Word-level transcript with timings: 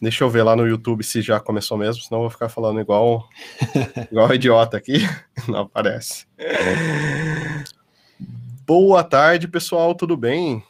Deixa 0.00 0.24
eu 0.24 0.30
ver 0.30 0.42
lá 0.42 0.54
no 0.54 0.66
YouTube 0.66 1.02
se 1.02 1.22
já 1.22 1.40
começou 1.40 1.78
mesmo, 1.78 2.02
senão 2.02 2.18
eu 2.18 2.22
vou 2.22 2.30
ficar 2.30 2.48
falando 2.48 2.80
igual, 2.80 3.28
igual 4.12 4.34
idiota 4.34 4.76
aqui. 4.76 4.98
Não 5.48 5.60
aparece. 5.60 6.26
Boa 8.66 9.02
tarde, 9.02 9.48
pessoal, 9.48 9.94
tudo 9.94 10.16
bem? 10.16 10.62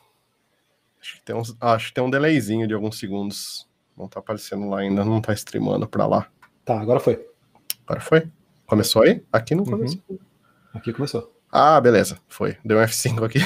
Acho 1.00 1.16
que 1.16 1.22
tem, 1.22 1.34
uns, 1.34 1.56
acho 1.60 1.88
que 1.88 1.94
tem 1.94 2.04
um 2.04 2.10
delayzinho 2.10 2.68
de 2.68 2.74
alguns 2.74 2.98
segundos. 2.98 3.68
Não 3.96 4.06
tá 4.06 4.20
aparecendo 4.20 4.68
lá 4.68 4.80
ainda, 4.80 5.04
não 5.04 5.20
tá 5.20 5.32
streamando 5.32 5.88
pra 5.88 6.06
lá. 6.06 6.28
Tá, 6.64 6.78
agora 6.78 7.00
foi. 7.00 7.26
Agora 7.86 8.00
foi? 8.00 8.28
Começou 8.66 9.02
aí? 9.02 9.24
Aqui 9.32 9.54
não 9.54 9.64
começou. 9.64 10.00
Uhum. 10.08 10.18
Aqui 10.74 10.92
começou. 10.92 11.35
Ah, 11.50 11.80
beleza, 11.80 12.18
foi. 12.28 12.56
Deu 12.64 12.78
um 12.78 12.82
F5 12.82 13.24
aqui. 13.24 13.38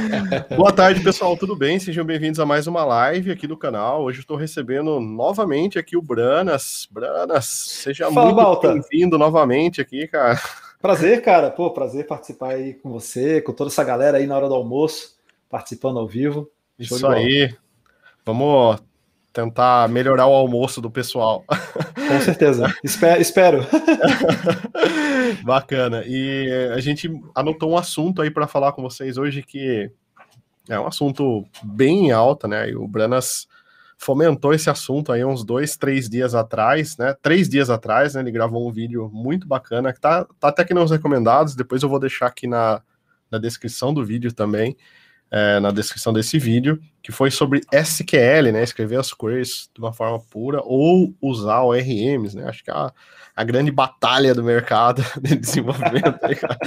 Boa 0.54 0.72
tarde, 0.72 1.00
pessoal, 1.00 1.36
tudo 1.36 1.56
bem? 1.56 1.78
Sejam 1.80 2.04
bem-vindos 2.04 2.38
a 2.38 2.46
mais 2.46 2.66
uma 2.66 2.84
live 2.84 3.32
aqui 3.32 3.46
do 3.46 3.56
canal. 3.56 4.02
Hoje 4.02 4.20
estou 4.20 4.36
recebendo 4.36 5.00
novamente 5.00 5.78
aqui 5.78 5.96
o 5.96 6.02
Branas. 6.02 6.86
Branas, 6.90 7.46
seja 7.46 8.10
Fala, 8.12 8.32
muito 8.32 8.60
bem-vindo 8.60 9.18
novamente 9.18 9.80
aqui, 9.80 10.06
cara. 10.06 10.38
Prazer, 10.80 11.22
cara. 11.22 11.50
Pô, 11.50 11.70
prazer 11.70 12.06
participar 12.06 12.50
aí 12.50 12.74
com 12.74 12.90
você, 12.90 13.40
com 13.40 13.52
toda 13.52 13.70
essa 13.70 13.82
galera 13.82 14.18
aí 14.18 14.26
na 14.26 14.36
hora 14.36 14.48
do 14.48 14.54
almoço, 14.54 15.16
participando 15.48 15.98
ao 15.98 16.06
vivo. 16.06 16.50
Isso 16.78 17.06
aí. 17.06 17.52
Vamos 18.24 18.78
tentar 19.32 19.88
melhorar 19.88 20.26
o 20.26 20.34
almoço 20.34 20.80
do 20.80 20.90
pessoal. 20.90 21.44
Com 21.46 22.20
certeza. 22.20 22.74
espero. 22.84 23.20
espero. 23.20 23.66
Bacana. 25.42 26.02
E 26.06 26.70
a 26.74 26.80
gente 26.80 27.10
anotou 27.34 27.72
um 27.72 27.76
assunto 27.76 28.22
aí 28.22 28.30
para 28.30 28.46
falar 28.46 28.72
com 28.72 28.82
vocês 28.82 29.16
hoje 29.16 29.42
que 29.42 29.90
é 30.68 30.78
um 30.78 30.86
assunto 30.86 31.46
bem 31.62 32.12
alto, 32.12 32.46
né? 32.46 32.70
E 32.70 32.76
o 32.76 32.86
Branas 32.86 33.46
fomentou 33.96 34.52
esse 34.52 34.70
assunto 34.70 35.10
aí 35.10 35.24
uns 35.24 35.42
dois, 35.44 35.76
três 35.76 36.08
dias 36.08 36.34
atrás, 36.34 36.96
né? 36.96 37.14
Três 37.20 37.48
dias 37.48 37.70
atrás, 37.70 38.14
né? 38.14 38.20
Ele 38.20 38.30
gravou 38.30 38.68
um 38.68 38.72
vídeo 38.72 39.10
muito 39.12 39.46
bacana 39.48 39.92
que 39.92 40.00
tá, 40.00 40.26
tá 40.38 40.48
até 40.48 40.62
aqui 40.62 40.74
nos 40.74 40.90
recomendados. 40.90 41.54
Depois 41.54 41.82
eu 41.82 41.88
vou 41.88 41.98
deixar 41.98 42.26
aqui 42.26 42.46
na, 42.46 42.82
na 43.30 43.38
descrição 43.38 43.92
do 43.92 44.04
vídeo 44.04 44.32
também 44.32 44.76
é, 45.30 45.60
na 45.60 45.70
descrição 45.70 46.12
desse 46.12 46.38
vídeo, 46.38 46.80
que 47.02 47.12
foi 47.12 47.30
sobre 47.30 47.60
SQL, 47.72 48.52
né? 48.52 48.62
Escrever 48.62 48.98
as 48.98 49.12
queries 49.12 49.70
de 49.74 49.80
uma 49.80 49.92
forma 49.92 50.20
pura 50.30 50.60
ou 50.64 51.14
usar 51.20 51.62
ORMs, 51.62 52.36
né? 52.36 52.48
Acho 52.48 52.64
que 52.64 52.70
é 52.70 52.74
a, 52.74 52.92
a 53.36 53.44
grande 53.44 53.70
batalha 53.70 54.34
do 54.34 54.42
mercado 54.42 55.02
de 55.20 55.36
desenvolvimento. 55.36 56.18
Aí, 56.22 56.34
cara. 56.34 56.58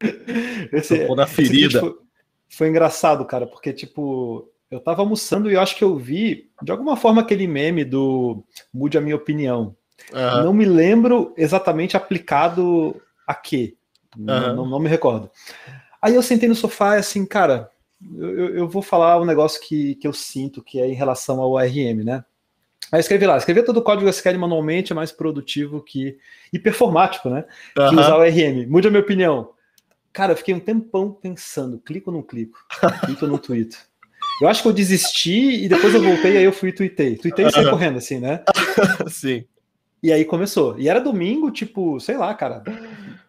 Esse, 0.72 1.14
da 1.14 1.26
ferida. 1.26 1.80
Foi, 1.80 1.94
foi, 2.48 2.68
engraçado, 2.68 3.24
cara, 3.24 3.46
porque, 3.46 3.72
tipo, 3.72 4.50
eu 4.70 4.80
tava 4.80 5.02
almoçando 5.02 5.50
e 5.50 5.54
eu 5.54 5.60
acho 5.60 5.76
que 5.76 5.84
eu 5.84 5.96
vi, 5.96 6.48
de 6.62 6.72
alguma 6.72 6.96
forma, 6.96 7.20
aquele 7.20 7.46
meme 7.46 7.84
do 7.84 8.44
mude 8.72 8.96
a 8.96 9.00
minha 9.00 9.16
opinião. 9.16 9.76
Uhum. 10.12 10.44
Não 10.44 10.52
me 10.52 10.64
lembro 10.64 11.34
exatamente 11.36 11.96
aplicado 11.96 13.00
a 13.26 13.34
quê. 13.34 13.76
Uhum. 14.16 14.24
Não, 14.24 14.66
não 14.66 14.78
me 14.78 14.88
recordo. 14.88 15.30
Aí 16.02 16.14
eu 16.14 16.22
sentei 16.22 16.48
no 16.48 16.54
sofá 16.54 16.96
e 16.96 17.00
assim, 17.00 17.26
cara, 17.26 17.70
eu, 18.16 18.54
eu 18.56 18.68
vou 18.68 18.82
falar 18.82 19.20
um 19.20 19.24
negócio 19.24 19.60
que, 19.60 19.94
que 19.96 20.06
eu 20.06 20.12
sinto 20.12 20.62
que 20.62 20.80
é 20.80 20.86
em 20.86 20.94
relação 20.94 21.40
ao 21.40 21.52
ORM, 21.52 22.04
né? 22.04 22.24
Aí 22.90 22.98
escrevi 22.98 23.26
lá, 23.26 23.36
escrever 23.36 23.62
todo 23.62 23.76
o 23.76 23.82
código 23.82 24.08
SQL 24.08 24.38
manualmente 24.38 24.92
é 24.92 24.94
mais 24.94 25.12
produtivo 25.12 25.80
que 25.82 26.18
e 26.52 26.58
performático, 26.58 27.28
né? 27.28 27.44
Uhum. 27.78 27.88
Que 27.90 27.94
usar 27.96 28.16
o 28.16 28.20
ORM. 28.20 28.66
Mude 28.66 28.88
a 28.88 28.90
minha 28.90 29.02
opinião. 29.02 29.50
Cara, 30.12 30.32
eu 30.32 30.36
fiquei 30.36 30.54
um 30.54 30.60
tempão 30.60 31.12
pensando, 31.12 31.78
clico 31.78 32.10
ou 32.10 32.16
não 32.16 32.22
clico? 32.22 32.58
Clico 33.04 33.24
ou 33.24 33.30
não 33.30 33.38
tweeto? 33.38 33.78
Eu 34.40 34.48
acho 34.48 34.62
que 34.62 34.68
eu 34.68 34.72
desisti 34.72 35.64
e 35.64 35.68
depois 35.68 35.94
eu 35.94 36.02
voltei, 36.02 36.36
aí 36.36 36.44
eu 36.44 36.52
fui 36.52 36.70
e 36.70 36.72
tuitei. 36.72 37.16
Tuitei 37.16 37.46
e 37.46 37.52
saí 37.52 37.68
correndo, 37.68 37.98
assim, 37.98 38.18
né? 38.18 38.42
Sim. 39.08 39.44
E 40.02 40.10
aí 40.10 40.24
começou. 40.24 40.78
E 40.78 40.88
era 40.88 40.98
domingo, 40.98 41.50
tipo, 41.50 42.00
sei 42.00 42.16
lá, 42.16 42.34
cara, 42.34 42.64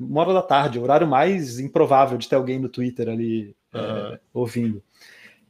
uma 0.04 0.22
hora 0.22 0.34
da 0.34 0.42
tarde, 0.42 0.80
o 0.80 0.84
horário 0.84 1.08
mais 1.08 1.60
improvável 1.60 2.18
de 2.18 2.28
ter 2.28 2.36
alguém 2.36 2.60
no 2.60 2.70
Twitter 2.70 3.10
ali 3.10 3.56
uhum. 3.74 3.82
é, 3.82 4.20
ouvindo. 4.34 4.82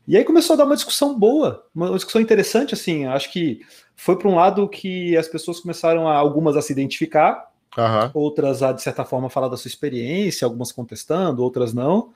E 0.08 0.18
aí 0.18 0.24
começou 0.24 0.56
a 0.56 0.58
dar 0.58 0.66
uma 0.66 0.76
discussão 0.76 1.18
boa, 1.18 1.66
uma 1.74 1.94
discussão 1.94 2.22
interessante, 2.22 2.74
assim. 2.74 3.06
Acho 3.06 3.32
que 3.32 3.62
foi 3.96 4.18
para 4.18 4.28
um 4.28 4.36
lado 4.36 4.68
que 4.68 5.16
as 5.16 5.28
pessoas 5.28 5.60
começaram 5.60 6.08
a 6.08 6.16
algumas 6.16 6.58
a 6.58 6.62
se 6.62 6.74
identificar, 6.74 7.50
uhum. 7.78 8.12
outras 8.14 8.64
a 8.64 8.72
de 8.72 8.82
certa 8.82 9.06
forma 9.06 9.30
falar 9.30 9.48
da 9.48 9.58
sua 9.58 9.70
experiência, 9.70 10.46
algumas 10.46 10.72
contestando, 10.72 11.44
outras 11.44 11.74
não. 11.74 12.10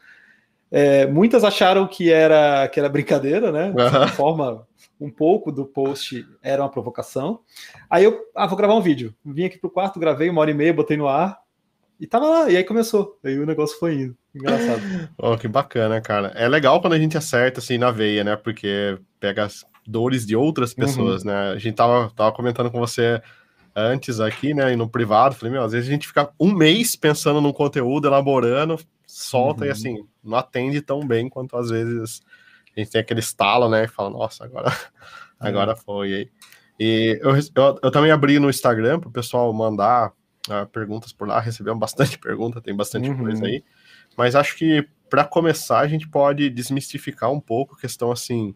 É, 0.71 1.05
muitas 1.05 1.43
acharam 1.43 1.87
que 1.87 2.11
era 2.11 2.67
que 2.67 2.79
era 2.79 2.89
brincadeira, 2.89 3.51
né? 3.51 3.71
De 3.71 3.81
certa 3.81 4.01
uhum. 4.01 4.07
forma, 4.09 4.67
um 4.99 5.09
pouco 5.09 5.51
do 5.51 5.65
post 5.65 6.25
era 6.41 6.63
uma 6.63 6.69
provocação. 6.69 7.39
Aí 7.89 8.03
eu, 8.03 8.19
ah, 8.35 8.47
vou 8.47 8.57
gravar 8.57 8.75
um 8.75 8.81
vídeo. 8.81 9.13
Vim 9.23 9.45
aqui 9.45 9.57
pro 9.57 9.69
quarto, 9.69 9.99
gravei 9.99 10.29
uma 10.29 10.41
hora 10.41 10.51
e 10.51 10.55
meia, 10.55 10.73
botei 10.73 10.97
no 10.97 11.07
ar. 11.07 11.44
E 11.99 12.05
tava 12.05 12.27
lá, 12.27 12.49
e 12.49 12.57
aí 12.57 12.63
começou. 12.63 13.17
Aí 13.23 13.39
o 13.39 13.45
negócio 13.45 13.79
foi 13.79 13.95
indo. 13.95 14.17
Engraçado. 14.33 14.81
Oh, 15.17 15.37
que 15.37 15.47
bacana, 15.47 16.01
cara. 16.01 16.27
É 16.35 16.47
legal 16.47 16.81
quando 16.81 16.93
a 16.93 16.99
gente 16.99 17.17
acerta 17.17 17.59
assim 17.59 17.77
na 17.77 17.91
veia, 17.91 18.23
né? 18.23 18.35
Porque 18.35 18.97
pega 19.19 19.45
as 19.45 19.65
dores 19.87 20.25
de 20.25 20.35
outras 20.35 20.71
uhum. 20.71 20.75
pessoas, 20.77 21.23
uhum. 21.23 21.29
né? 21.29 21.51
A 21.51 21.57
gente 21.57 21.75
tava, 21.75 22.11
tava 22.15 22.31
comentando 22.31 22.69
com 22.69 22.79
você 22.79 23.21
antes 23.75 24.19
aqui, 24.19 24.53
né? 24.53 24.73
E 24.73 24.75
no 24.75 24.89
privado, 24.89 25.35
falei, 25.35 25.53
meu, 25.53 25.63
às 25.63 25.71
vezes 25.71 25.87
a 25.87 25.91
gente 25.91 26.07
fica 26.07 26.29
um 26.39 26.53
mês 26.53 26.95
pensando 26.95 27.39
num 27.39 27.53
conteúdo, 27.53 28.07
elaborando, 28.07 28.79
solta 29.05 29.61
uhum. 29.61 29.67
e 29.67 29.71
assim, 29.71 30.07
não 30.23 30.37
atende 30.37 30.81
tão 30.81 31.05
bem 31.05 31.29
quanto 31.29 31.55
às 31.57 31.69
vezes 31.69 32.21
a 32.75 32.79
gente 32.79 32.91
tem 32.91 33.01
aquele 33.01 33.21
estalo, 33.21 33.69
né? 33.69 33.85
E 33.85 33.87
fala, 33.87 34.09
nossa, 34.09 34.43
agora, 34.43 34.71
agora 35.39 35.71
é. 35.71 35.75
foi. 35.75 36.29
E 36.77 37.19
eu, 37.21 37.35
eu, 37.35 37.79
eu, 37.83 37.91
também 37.91 38.11
abri 38.11 38.37
no 38.37 38.49
Instagram 38.49 38.99
para 38.99 39.09
o 39.09 39.13
pessoal 39.13 39.51
mandar 39.53 40.11
uh, 40.49 40.67
perguntas 40.67 41.11
por 41.11 41.27
lá, 41.27 41.39
recebemos 41.39 41.79
bastante 41.79 42.17
pergunta, 42.19 42.61
tem 42.61 42.75
bastante 42.75 43.09
uhum. 43.09 43.17
coisa 43.17 43.45
aí. 43.45 43.63
Mas 44.17 44.35
acho 44.35 44.55
que 44.55 44.87
para 45.09 45.23
começar 45.23 45.79
a 45.79 45.87
gente 45.87 46.07
pode 46.07 46.49
desmistificar 46.49 47.31
um 47.31 47.39
pouco 47.39 47.75
a 47.75 47.79
questão 47.79 48.11
assim, 48.11 48.55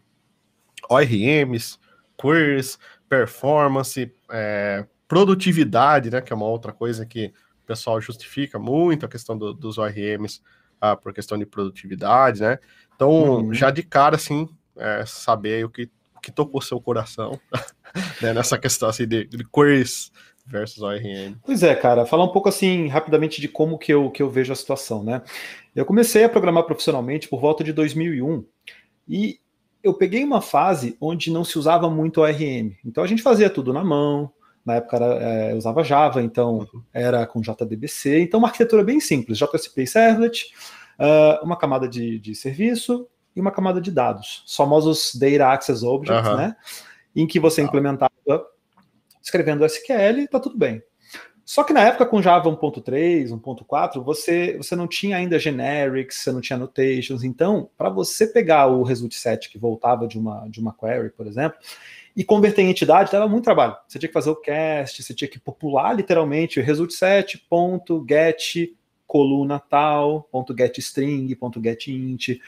ORMs, 0.88 1.78
queries, 2.20 2.78
performance, 3.08 4.12
é, 4.30 4.86
produtividade, 5.06 6.10
né? 6.10 6.20
Que 6.20 6.32
é 6.32 6.36
uma 6.36 6.46
outra 6.46 6.72
coisa 6.72 7.04
que 7.06 7.32
o 7.62 7.66
pessoal 7.66 8.00
justifica 8.00 8.58
muito 8.58 9.06
a 9.06 9.08
questão 9.08 9.36
do, 9.36 9.52
dos 9.52 9.78
ORMs 9.78 10.40
uh, 10.82 10.96
por 11.00 11.12
questão 11.12 11.38
de 11.38 11.46
produtividade, 11.46 12.40
né? 12.40 12.58
Então, 12.94 13.10
uhum. 13.10 13.54
já 13.54 13.70
de 13.70 13.82
cara, 13.82 14.16
assim, 14.16 14.48
é, 14.76 15.04
saber 15.06 15.64
o 15.64 15.70
que, 15.70 15.90
o 16.14 16.20
que 16.20 16.30
tocou 16.30 16.60
seu 16.60 16.80
coração 16.80 17.40
né, 18.20 18.32
nessa 18.32 18.58
questão 18.58 18.88
assim, 18.88 19.06
de, 19.06 19.24
de 19.26 19.44
queries 19.44 20.12
versus 20.46 20.82
ORM. 20.82 21.36
Pois 21.44 21.62
é, 21.62 21.74
cara, 21.74 22.06
falar 22.06 22.24
um 22.24 22.32
pouco 22.32 22.48
assim 22.48 22.88
rapidamente 22.88 23.40
de 23.40 23.48
como 23.48 23.78
que 23.78 23.92
eu, 23.92 24.10
que 24.10 24.22
eu 24.22 24.30
vejo 24.30 24.52
a 24.52 24.56
situação, 24.56 25.02
né? 25.02 25.22
Eu 25.74 25.84
comecei 25.84 26.24
a 26.24 26.28
programar 26.28 26.64
profissionalmente 26.64 27.28
por 27.28 27.40
volta 27.40 27.62
de 27.62 27.72
2001 27.72 28.44
e 29.08 29.40
eu 29.82 29.94
peguei 29.94 30.22
uma 30.24 30.40
fase 30.40 30.96
onde 31.00 31.30
não 31.30 31.44
se 31.44 31.58
usava 31.58 31.88
muito 31.88 32.20
ORM. 32.20 32.76
Então 32.84 33.02
a 33.02 33.06
gente 33.06 33.22
fazia 33.22 33.48
tudo 33.48 33.72
na 33.72 33.84
mão, 33.84 34.32
na 34.64 34.74
época 34.74 34.96
era, 34.96 35.06
é, 35.06 35.54
usava 35.54 35.82
Java, 35.82 36.22
então 36.22 36.58
uhum. 36.58 36.82
era 36.92 37.26
com 37.26 37.40
JDBC, 37.40 38.20
então 38.20 38.38
uma 38.38 38.48
arquitetura 38.48 38.84
bem 38.84 39.00
simples, 39.00 39.38
JSP 39.38 39.86
Servlet, 39.86 40.52
uh, 40.98 41.44
uma 41.44 41.56
camada 41.56 41.88
de, 41.88 42.18
de 42.18 42.34
serviço 42.34 43.06
e 43.34 43.40
uma 43.40 43.50
camada 43.50 43.80
de 43.80 43.90
dados, 43.90 44.44
os 44.46 44.54
famosos 44.54 45.14
Data 45.14 45.52
Access 45.52 45.84
Objects, 45.84 46.28
uhum. 46.28 46.36
né? 46.36 46.56
Em 47.14 47.26
que 47.26 47.40
você 47.40 47.62
implementava 47.62 48.12
escrevendo 49.22 49.64
SQL, 49.64 50.26
tá 50.30 50.40
tudo 50.40 50.56
bem. 50.56 50.82
Só 51.50 51.64
que 51.64 51.72
na 51.72 51.80
época 51.80 52.06
com 52.06 52.22
Java 52.22 52.48
1.3, 52.48 53.30
1.4, 53.30 54.04
você, 54.04 54.56
você 54.56 54.76
não 54.76 54.86
tinha 54.86 55.16
ainda 55.16 55.36
generics, 55.36 56.18
você 56.18 56.30
não 56.30 56.40
tinha 56.40 56.56
annotations. 56.56 57.24
Então, 57.24 57.68
para 57.76 57.90
você 57.90 58.24
pegar 58.24 58.68
o 58.68 58.84
result 58.84 59.12
set 59.14 59.50
que 59.50 59.58
voltava 59.58 60.06
de 60.06 60.16
uma, 60.16 60.46
de 60.48 60.60
uma 60.60 60.72
query, 60.72 61.10
por 61.10 61.26
exemplo, 61.26 61.58
e 62.16 62.22
converter 62.22 62.62
em 62.62 62.70
entidade, 62.70 63.10
dava 63.10 63.26
muito 63.26 63.42
trabalho. 63.42 63.76
Você 63.88 63.98
tinha 63.98 64.08
que 64.08 64.14
fazer 64.14 64.30
o 64.30 64.36
cast, 64.36 65.02
você 65.02 65.12
tinha 65.12 65.28
que 65.28 65.40
popular 65.40 65.92
literalmente 65.92 66.60
o 66.60 66.62
result 66.62 66.92
set, 66.92 67.36
ponto, 67.50 68.06
get, 68.08 68.72
coluna 69.04 69.58
tal, 69.58 70.28
ponto 70.30 70.54
get 70.56 70.78
string, 70.78 71.34
ponto 71.34 71.60
get 71.60 71.88
int. 71.88 72.38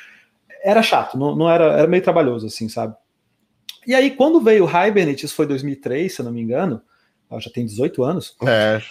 Era 0.62 0.80
chato, 0.80 1.18
não, 1.18 1.34
não 1.34 1.50
era, 1.50 1.72
era 1.72 1.88
meio 1.88 2.04
trabalhoso 2.04 2.46
assim, 2.46 2.68
sabe? 2.68 2.94
E 3.86 3.94
aí, 3.94 4.10
quando 4.10 4.40
veio 4.40 4.64
o 4.64 4.68
Hibernate, 4.68 5.26
isso 5.26 5.34
foi 5.34 5.46
2003, 5.46 6.14
se 6.14 6.20
eu 6.20 6.24
não 6.24 6.32
me 6.32 6.40
engano, 6.40 6.80
já 7.38 7.50
tem 7.50 7.64
18 7.64 8.02
anos. 8.04 8.36
É. 8.42 8.82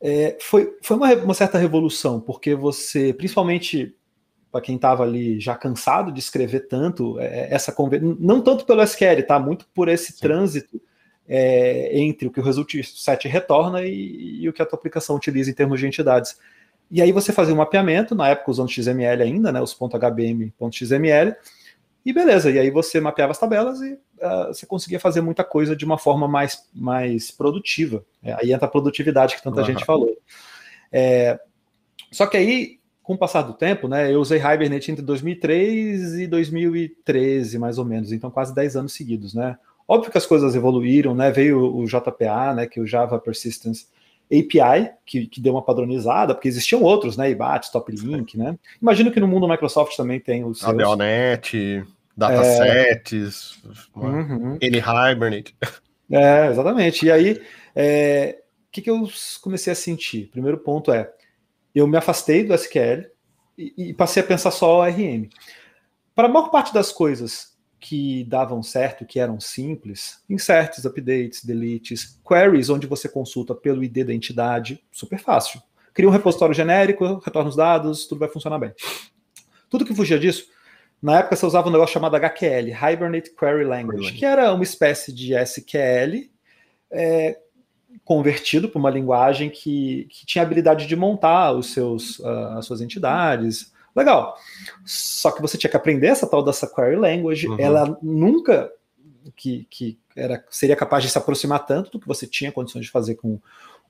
é 0.00 0.36
foi 0.40 0.76
foi 0.82 0.96
uma, 0.96 1.12
uma, 1.14 1.34
certa 1.34 1.58
revolução, 1.58 2.20
porque 2.20 2.54
você, 2.54 3.12
principalmente 3.12 3.94
para 4.50 4.60
quem 4.60 4.76
estava 4.76 5.02
ali 5.02 5.38
já 5.38 5.54
cansado 5.54 6.10
de 6.10 6.20
escrever 6.20 6.68
tanto, 6.68 7.18
é, 7.20 7.48
essa 7.52 7.74
não 8.18 8.40
tanto 8.40 8.64
pelo 8.64 8.82
SQL, 8.82 9.22
tá? 9.26 9.38
Muito 9.38 9.66
por 9.74 9.88
esse 9.88 10.12
Sim. 10.12 10.20
trânsito 10.20 10.80
é, 11.28 11.98
entre 11.98 12.28
o 12.28 12.30
que 12.30 12.40
o 12.40 12.42
result 12.42 12.74
set 12.82 13.28
retorna 13.28 13.82
e, 13.82 14.40
e, 14.42 14.48
o 14.48 14.52
que 14.52 14.62
a 14.62 14.66
tua 14.66 14.78
aplicação 14.78 15.16
utiliza 15.16 15.50
em 15.50 15.54
termos 15.54 15.78
de 15.78 15.86
entidades. 15.86 16.38
E 16.90 17.02
aí 17.02 17.12
você 17.12 17.32
fazia 17.32 17.52
um 17.52 17.58
mapeamento, 17.58 18.14
na 18.14 18.28
época 18.28 18.50
usando 18.50 18.70
XML 18.70 19.22
ainda, 19.22 19.52
né, 19.52 19.60
os 19.60 19.74
.hbm.xml, 19.74 21.34
e 22.08 22.12
beleza, 22.14 22.50
e 22.50 22.58
aí 22.58 22.70
você 22.70 23.02
mapeava 23.02 23.32
as 23.32 23.38
tabelas 23.38 23.82
e 23.82 23.92
uh, 23.92 24.46
você 24.46 24.64
conseguia 24.64 24.98
fazer 24.98 25.20
muita 25.20 25.44
coisa 25.44 25.76
de 25.76 25.84
uma 25.84 25.98
forma 25.98 26.26
mais, 26.26 26.66
mais 26.74 27.30
produtiva. 27.30 28.02
É, 28.22 28.32
aí 28.32 28.50
entra 28.50 28.66
a 28.66 28.70
produtividade 28.70 29.36
que 29.36 29.42
tanta 29.42 29.60
uhum. 29.60 29.66
gente 29.66 29.84
falou. 29.84 30.16
É, 30.90 31.38
só 32.10 32.26
que 32.26 32.38
aí, 32.38 32.78
com 33.02 33.12
o 33.12 33.18
passar 33.18 33.42
do 33.42 33.52
tempo, 33.52 33.88
né, 33.88 34.10
eu 34.10 34.20
usei 34.20 34.38
Hibernate 34.38 34.90
entre 34.90 35.04
2003 35.04 36.14
e 36.14 36.26
2013, 36.26 37.58
mais 37.58 37.76
ou 37.76 37.84
menos, 37.84 38.10
então 38.10 38.30
quase 38.30 38.54
10 38.54 38.76
anos 38.76 38.94
seguidos, 38.94 39.34
né? 39.34 39.58
Óbvio 39.86 40.10
que 40.10 40.16
as 40.16 40.24
coisas 40.24 40.54
evoluíram, 40.54 41.14
né? 41.14 41.30
Veio 41.30 41.60
o 41.62 41.84
JPA, 41.84 42.54
né, 42.54 42.66
que 42.66 42.80
é 42.80 42.82
o 42.82 42.86
Java 42.86 43.18
Persistence 43.18 43.84
API, 44.32 44.92
que, 45.04 45.26
que 45.26 45.42
deu 45.42 45.52
uma 45.52 45.62
padronizada, 45.62 46.34
porque 46.34 46.48
existiam 46.48 46.82
outros, 46.82 47.18
né? 47.18 47.30
IBAT, 47.30 47.70
Toplink, 47.70 48.38
né? 48.38 48.58
Imagino 48.80 49.12
que 49.12 49.20
no 49.20 49.28
mundo 49.28 49.46
Microsoft 49.46 49.94
também 49.94 50.18
tem 50.18 50.42
os 50.42 50.60
seus... 50.60 50.70
ADONet, 50.70 51.84
datasets, 52.18 53.62
é... 53.64 53.98
uhum. 53.98 54.58
N-Hibernate. 54.60 55.56
É, 56.10 56.48
exatamente. 56.48 57.06
E 57.06 57.12
aí, 57.12 57.40
é... 57.76 58.38
o 58.66 58.72
que, 58.72 58.82
que 58.82 58.90
eu 58.90 59.08
comecei 59.40 59.72
a 59.72 59.76
sentir? 59.76 60.28
Primeiro 60.30 60.58
ponto 60.58 60.90
é, 60.92 61.12
eu 61.74 61.86
me 61.86 61.96
afastei 61.96 62.44
do 62.44 62.54
SQL 62.54 63.06
e, 63.56 63.90
e 63.90 63.94
passei 63.94 64.22
a 64.22 64.26
pensar 64.26 64.50
só 64.50 64.80
ORM. 64.80 65.28
Para 66.14 66.26
a 66.26 66.30
maior 66.30 66.48
parte 66.48 66.74
das 66.74 66.90
coisas 66.90 67.56
que 67.78 68.24
davam 68.24 68.62
certo, 68.62 69.06
que 69.06 69.20
eram 69.20 69.38
simples, 69.38 70.24
inserts, 70.28 70.84
updates, 70.84 71.44
deletes, 71.44 72.20
queries 72.26 72.68
onde 72.68 72.88
você 72.88 73.08
consulta 73.08 73.54
pelo 73.54 73.84
ID 73.84 74.04
da 74.04 74.12
entidade, 74.12 74.82
super 74.90 75.20
fácil. 75.20 75.62
Cria 75.94 76.08
um 76.08 76.12
repositório 76.12 76.54
genérico, 76.54 77.20
retorna 77.24 77.48
os 77.48 77.56
dados, 77.56 78.06
tudo 78.06 78.18
vai 78.18 78.28
funcionar 78.28 78.58
bem. 78.58 78.72
Tudo 79.70 79.84
que 79.84 79.94
fugia 79.94 80.18
disso, 80.18 80.46
na 81.02 81.18
época 81.20 81.36
você 81.36 81.46
usava 81.46 81.68
um 81.68 81.72
negócio 81.72 81.92
chamado 81.92 82.16
HQL, 82.16 82.70
Hibernate 82.70 83.30
Query 83.30 83.64
Language, 83.64 84.12
que 84.12 84.24
era 84.24 84.52
uma 84.52 84.64
espécie 84.64 85.12
de 85.12 85.34
SQL 85.34 86.28
é, 86.90 87.38
convertido 88.04 88.68
para 88.68 88.78
uma 88.78 88.90
linguagem 88.90 89.50
que, 89.50 90.06
que 90.10 90.26
tinha 90.26 90.42
a 90.42 90.46
habilidade 90.46 90.86
de 90.86 90.96
montar 90.96 91.52
os 91.52 91.72
seus, 91.72 92.18
uh, 92.18 92.58
as 92.58 92.66
suas 92.66 92.80
entidades, 92.80 93.72
Legal. 93.98 94.36
Só 94.84 95.32
que 95.32 95.42
você 95.42 95.58
tinha 95.58 95.68
que 95.68 95.76
aprender 95.76 96.06
essa 96.06 96.26
tal 96.26 96.42
dessa 96.44 96.72
query 96.72 96.94
language. 96.94 97.48
Uhum. 97.48 97.56
Ela 97.58 97.98
nunca 98.00 98.70
que, 99.34 99.66
que 99.68 99.98
era, 100.16 100.44
seria 100.48 100.76
capaz 100.76 101.02
de 101.02 101.10
se 101.10 101.18
aproximar 101.18 101.66
tanto 101.66 101.90
do 101.90 102.00
que 102.00 102.06
você 102.06 102.26
tinha 102.26 102.52
condições 102.52 102.84
de 102.84 102.90
fazer 102.92 103.16
com, 103.16 103.40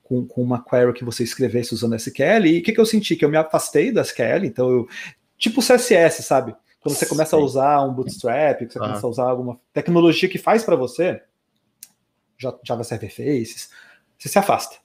com, 0.03 0.27
com 0.27 0.43
uma 0.43 0.65
query 0.65 0.95
que 0.95 1.05
você 1.05 1.23
escrevesse 1.23 1.75
usando 1.75 1.95
SQL. 1.95 2.47
E 2.47 2.59
o 2.59 2.63
que, 2.63 2.73
que 2.73 2.81
eu 2.81 2.87
senti? 2.87 3.17
Que 3.17 3.25
eu 3.25 3.29
me 3.29 3.37
afastei 3.37 3.93
da 3.93 4.01
SQL, 4.01 4.45
então 4.45 4.71
eu. 4.71 4.89
Tipo 5.37 5.61
CSS, 5.61 6.25
sabe? 6.25 6.57
Quando 6.81 6.95
você 6.95 7.07
começa 7.07 7.37
Sim. 7.37 7.43
a 7.43 7.45
usar 7.45 7.83
um 7.83 7.93
Bootstrap, 7.93 8.59
que 8.59 8.73
você 8.73 8.79
começa 8.79 9.07
a 9.07 9.11
usar 9.11 9.29
alguma 9.29 9.59
tecnologia 9.73 10.29
que 10.29 10.39
faz 10.39 10.65
para 10.65 10.77
você, 10.77 11.21
Java 12.39 12.85
Server 12.85 13.11
Faces, 13.11 13.71
você 14.17 14.29
se 14.29 14.39
afasta. 14.39 14.77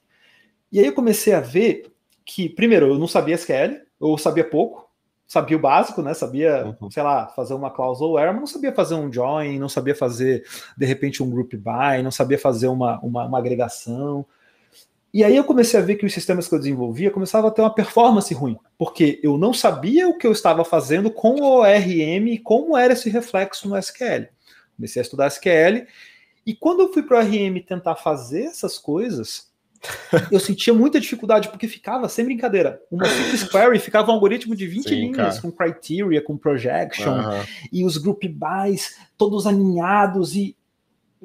E 0.72 0.80
aí 0.80 0.86
eu 0.88 0.94
comecei 0.94 1.34
a 1.34 1.40
ver 1.40 1.92
que, 2.26 2.50
primeiro, 2.50 2.88
eu 2.88 2.98
não 2.98 3.08
sabia 3.08 3.36
SQL, 3.36 3.82
eu 4.02 4.18
sabia 4.18 4.44
pouco, 4.44 4.90
sabia 5.28 5.58
o 5.58 5.60
básico, 5.60 6.02
né? 6.02 6.14
Sabia, 6.14 6.76
uhum. 6.82 6.90
sei 6.90 7.04
lá, 7.04 7.28
fazer 7.28 7.54
uma 7.54 7.72
cláusula 7.72 8.14
where, 8.14 8.32
mas 8.32 8.40
não 8.40 8.48
sabia 8.48 8.74
fazer 8.74 8.96
um 8.96 9.12
join, 9.12 9.60
não 9.60 9.70
sabia 9.70 9.96
fazer, 9.96 10.44
de 10.78 10.86
repente, 10.86 11.22
um 11.24 11.30
group 11.30 11.54
by, 11.54 12.02
não 12.04 12.12
sabia 12.12 12.38
fazer 12.38 12.68
uma, 12.68 13.00
uma, 13.02 13.26
uma, 13.26 13.38
agregação. 13.38 14.26
E 15.14 15.24
aí 15.24 15.36
eu 15.36 15.44
comecei 15.44 15.80
a 15.80 15.84
ver 15.84 15.96
que 15.96 16.06
os 16.06 16.14
sistemas 16.14 16.48
que 16.48 16.56
eu 16.56 16.60
desenvolvia 16.60 17.12
começavam 17.12 17.50
a 17.50 17.54
ter 17.54 17.62
uma 17.62 17.74
performance 17.74 18.34
ruim, 18.34 18.58
porque 18.78 19.20
eu 19.22 19.38
não 19.38 19.54
sabia 19.54 20.10
o 20.10 20.18
que 20.18 20.26
eu 20.26 20.32
estava 20.32 20.66
fazendo 20.66 21.12
com 21.12 21.36
o 21.36 21.60
ORM 21.60 22.30
e 22.30 22.40
como 22.40 22.76
era 22.76 22.94
esse 22.94 23.12
reflexo 23.12 23.70
no 23.70 23.78
SQL. 23.78 24.28
Comecei 24.76 25.00
a 25.00 25.04
estudar 25.04 25.28
SQL, 25.28 25.86
e 26.46 26.56
quando 26.56 26.82
eu 26.82 26.92
fui 26.92 27.04
para 27.04 27.18
o 27.18 27.20
ORM 27.20 27.62
tentar 27.62 27.96
fazer 27.96 28.46
essas 28.46 28.80
coisas, 28.80 29.54
eu 30.32 30.40
sentia 30.40 30.74
muita 30.74 31.00
dificuldade, 31.00 31.50
porque 31.50 31.68
ficava, 31.68 32.10
sem 32.10 32.26
brincadeira, 32.26 32.82
uma 32.90 33.06
simples 33.06 33.44
query 33.44 33.78
ficava 33.78 34.10
um 34.10 34.16
algoritmo 34.16 34.56
de 34.56 34.66
20 34.66 34.90
Sim, 34.90 34.96
linhas, 34.96 35.40
cara. 35.40 35.42
com 35.42 35.52
criteria, 35.52 36.24
com 36.24 36.38
projection, 36.38 37.14
e 37.72 37.86
os 37.86 37.98
group 37.98 38.24
bys 38.24 38.98
todos 39.16 39.46
alinhados, 39.46 40.36
e 40.36 40.56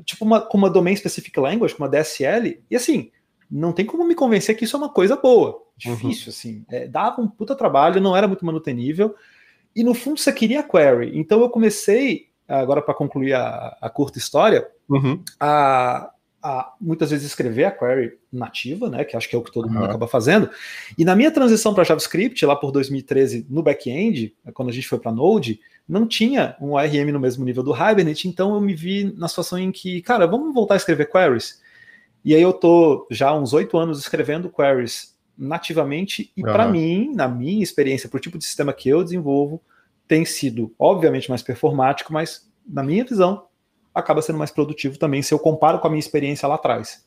tipo 0.05 0.27
uma, 0.27 0.43
com 0.43 0.59
uma 0.59 0.69
domain 0.69 0.95
specific 0.95 1.39
language, 1.41 1.75
com 1.75 1.83
uma 1.83 1.89
DSL, 1.89 2.61
e 2.71 2.77
assim, 2.77 3.11
não 3.51 3.73
tem 3.73 3.85
como 3.85 4.05
me 4.05 4.15
convencer 4.15 4.57
que 4.57 4.65
isso 4.65 4.77
é 4.77 4.79
uma 4.79 4.89
coisa 4.89 5.17
boa. 5.17 5.63
Difícil, 5.77 6.25
uhum. 6.27 6.31
assim. 6.31 6.65
É, 6.71 6.87
dava 6.87 7.21
um 7.21 7.29
puta 7.29 7.55
trabalho, 7.55 8.01
não 8.01 8.17
era 8.17 8.29
muito 8.29 8.45
manutenível, 8.45 9.15
e 9.75 9.83
no 9.85 9.95
fundo 9.95 10.19
você 10.19 10.33
queria 10.33 10.63
query. 10.63 11.19
Então 11.19 11.41
eu 11.41 11.49
comecei, 11.49 12.29
agora 12.47 12.83
para 12.83 12.95
concluir 12.95 13.35
a, 13.35 13.77
a, 13.81 13.89
curta 13.89 14.19
história, 14.19 14.69
uhum. 14.89 15.23
a 15.39 16.11
a 16.43 16.73
muitas 16.81 17.11
vezes 17.11 17.27
escrever 17.27 17.65
a 17.65 17.71
query 17.71 18.17
nativa, 18.33 18.89
né, 18.89 19.05
que 19.05 19.17
acho 19.17 19.29
que 19.29 19.35
é 19.35 19.39
o 19.39 19.43
que 19.43 19.53
todo 19.53 19.67
uhum. 19.67 19.75
mundo 19.75 19.85
acaba 19.87 20.07
fazendo. 20.07 20.49
E 20.97 21.05
na 21.05 21.17
minha 21.17 21.31
transição 21.31 21.75
para 21.75 21.85
JavaScript, 21.85 22.45
lá 22.47 22.55
por 22.55 22.71
2013, 22.71 23.47
no 23.51 23.63
back-end, 23.63 24.35
quando 24.55 24.69
a 24.69 24.73
gente 24.73 24.89
foi 24.89 24.99
para 24.99 25.13
Node, 25.13 25.61
não 25.89 26.07
tinha 26.07 26.57
um 26.61 26.73
ORM 26.73 27.13
no 27.13 27.21
mesmo 27.21 27.45
nível 27.45 27.63
do 27.63 27.75
Hibernate, 27.75 28.29
então 28.29 28.55
eu 28.55 28.61
me 28.61 28.75
vi 28.75 29.13
na 29.17 29.27
situação 29.27 29.59
em 29.59 29.73
que, 29.73 30.01
cara, 30.03 30.27
vamos 30.27 30.55
voltar 30.55 30.75
a 30.75 30.77
escrever 30.77 31.11
queries. 31.11 31.61
E 32.25 32.35
aí 32.35 32.43
eu 32.43 32.53
tô 32.53 33.07
já 33.11 33.29
há 33.29 33.39
uns 33.39 33.53
oito 33.53 33.77
anos 33.79 33.99
escrevendo 33.99 34.51
queries 34.51 35.17
nativamente, 35.37 36.33
e 36.37 36.43
uhum. 36.43 36.53
para 36.53 36.69
mim, 36.69 37.13
na 37.15 37.29
minha 37.29 37.63
experiência, 37.63 38.09
para 38.09 38.17
o 38.17 38.21
tipo 38.21 38.37
de 38.37 38.45
sistema 38.45 38.73
que 38.73 38.89
eu 38.89 39.05
desenvolvo, 39.05 39.63
tem 40.09 40.25
sido, 40.25 40.75
obviamente, 40.79 41.29
mais 41.29 41.43
performático, 41.43 42.13
mas, 42.13 42.51
na 42.67 42.83
minha 42.83 43.05
visão, 43.05 43.47
acaba 43.95 44.21
sendo 44.21 44.39
mais 44.39 44.51
produtivo 44.51 44.99
também, 44.99 45.23
se 45.23 45.33
eu 45.33 45.39
comparo 45.39 45.79
com 45.79 45.87
a 45.87 45.91
minha 45.91 46.01
experiência 46.01 46.49
lá 46.49 46.57
atrás. 46.57 47.07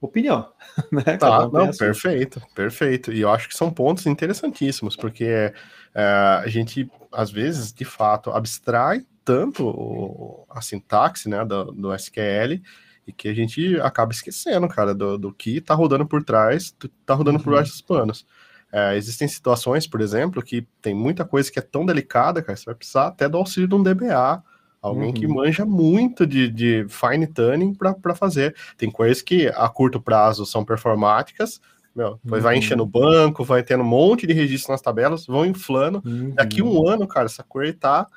Opinião. 0.00 0.48
Né? 0.90 1.16
Tá, 1.16 1.48
não, 1.48 1.70
perfeito, 1.70 2.40
perfeito. 2.54 3.12
E 3.12 3.20
eu 3.20 3.30
acho 3.30 3.48
que 3.48 3.54
são 3.54 3.70
pontos 3.70 4.06
interessantíssimos, 4.06 4.96
porque 4.96 5.52
é, 5.94 6.02
a 6.42 6.46
gente, 6.46 6.90
às 7.10 7.30
vezes, 7.30 7.72
de 7.72 7.84
fato, 7.84 8.30
abstrai 8.30 9.04
tanto 9.24 10.44
a 10.50 10.60
sintaxe 10.60 11.28
né, 11.28 11.44
do, 11.44 11.72
do 11.72 11.94
SQL 11.94 12.60
e 13.06 13.12
que 13.12 13.28
a 13.28 13.34
gente 13.34 13.80
acaba 13.80 14.12
esquecendo, 14.12 14.68
cara, 14.68 14.94
do, 14.94 15.18
do 15.18 15.32
que 15.32 15.60
tá 15.60 15.74
rodando 15.74 16.06
por 16.06 16.22
trás, 16.22 16.74
tá 17.04 17.14
rodando 17.14 17.38
uhum. 17.38 17.44
por 17.44 17.54
baixo 17.54 17.72
dos 17.72 17.80
panos. 17.80 18.26
É, 18.72 18.96
existem 18.96 19.28
situações, 19.28 19.86
por 19.86 20.00
exemplo, 20.00 20.42
que 20.42 20.66
tem 20.80 20.94
muita 20.94 21.24
coisa 21.24 21.50
que 21.50 21.58
é 21.58 21.62
tão 21.62 21.84
delicada, 21.84 22.42
cara, 22.42 22.56
você 22.56 22.64
vai 22.64 22.74
precisar 22.74 23.08
até 23.08 23.28
do 23.28 23.36
auxílio 23.36 23.68
de 23.68 23.74
um 23.74 23.82
DBA, 23.82 24.42
Alguém 24.82 25.10
uhum. 25.10 25.14
que 25.14 25.28
manja 25.28 25.64
muito 25.64 26.26
de, 26.26 26.48
de 26.48 26.84
fine 26.88 27.24
tuning 27.24 27.72
para 27.72 28.16
fazer. 28.16 28.52
Tem 28.76 28.90
coisas 28.90 29.22
que 29.22 29.46
a 29.46 29.68
curto 29.68 30.00
prazo 30.00 30.44
são 30.44 30.64
performáticas, 30.64 31.60
meu, 31.94 32.18
uhum. 32.28 32.40
vai 32.40 32.56
enchendo 32.56 32.82
o 32.82 32.86
banco, 32.86 33.44
vai 33.44 33.62
tendo 33.62 33.84
um 33.84 33.86
monte 33.86 34.26
de 34.26 34.32
registro 34.32 34.72
nas 34.72 34.82
tabelas, 34.82 35.24
vão 35.24 35.46
inflando. 35.46 36.02
Uhum. 36.04 36.30
Daqui 36.30 36.60
um 36.60 36.88
ano, 36.88 37.06
cara, 37.06 37.26
essa 37.26 37.44
query 37.44 37.74
tá 37.74 38.08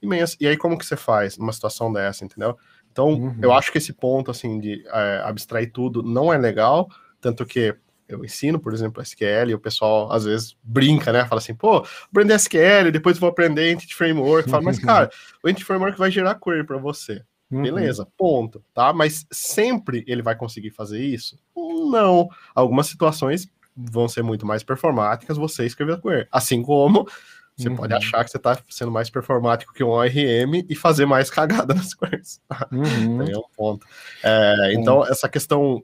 imensa. 0.00 0.34
E 0.40 0.46
aí, 0.46 0.56
como 0.56 0.78
que 0.78 0.86
você 0.86 0.96
faz 0.96 1.36
numa 1.36 1.52
situação 1.52 1.92
dessa, 1.92 2.24
entendeu? 2.24 2.56
Então, 2.94 3.08
uhum. 3.08 3.36
eu 3.42 3.52
acho 3.52 3.72
que 3.72 3.78
esse 3.78 3.92
ponto, 3.92 4.30
assim, 4.30 4.60
de 4.60 4.84
é, 4.86 5.22
abstrair 5.24 5.72
tudo 5.72 6.00
não 6.00 6.32
é 6.32 6.38
legal, 6.38 6.88
tanto 7.20 7.44
que 7.44 7.74
eu 8.08 8.24
ensino, 8.24 8.60
por 8.60 8.72
exemplo, 8.72 9.02
SQL, 9.02 9.50
e 9.50 9.54
o 9.54 9.58
pessoal 9.58 10.12
às 10.12 10.24
vezes 10.24 10.56
brinca, 10.62 11.12
né? 11.12 11.24
Fala 11.24 11.40
assim, 11.40 11.56
pô, 11.56 11.84
aprender 12.04 12.34
SQL, 12.34 12.92
depois 12.92 13.18
vou 13.18 13.28
aprender 13.28 13.72
Entity 13.72 13.96
Framework. 13.96 14.48
Fala, 14.48 14.62
mas 14.62 14.78
cara, 14.78 15.10
o 15.42 15.48
Entity 15.48 15.64
Framework 15.64 15.98
vai 15.98 16.08
gerar 16.08 16.36
query 16.36 16.62
para 16.62 16.78
você. 16.78 17.20
Uhum. 17.50 17.62
Beleza, 17.62 18.06
ponto, 18.16 18.64
tá? 18.72 18.92
Mas 18.92 19.26
sempre 19.32 20.04
ele 20.06 20.22
vai 20.22 20.36
conseguir 20.36 20.70
fazer 20.70 21.04
isso? 21.04 21.36
Não. 21.56 22.28
Algumas 22.54 22.86
situações 22.86 23.48
vão 23.76 24.06
ser 24.06 24.22
muito 24.22 24.46
mais 24.46 24.62
performáticas 24.62 25.36
você 25.36 25.66
escrever 25.66 25.94
a 25.94 26.00
query. 26.00 26.28
Assim 26.30 26.62
como 26.62 27.08
você 27.56 27.68
uhum. 27.68 27.76
pode 27.76 27.94
achar 27.94 28.24
que 28.24 28.30
você 28.30 28.36
está 28.36 28.58
sendo 28.68 28.90
mais 28.90 29.08
performático 29.08 29.72
que 29.72 29.84
um 29.84 29.88
ORM 29.88 30.66
e 30.68 30.74
fazer 30.74 31.06
mais 31.06 31.30
cagada 31.30 31.72
nas 31.72 31.94
queries. 31.94 32.40
Uhum. 32.72 33.22
é 33.22 33.38
um 33.38 33.48
ponto. 33.56 33.86
É, 34.22 34.72
então, 34.74 35.04
essa 35.06 35.28
questão 35.28 35.82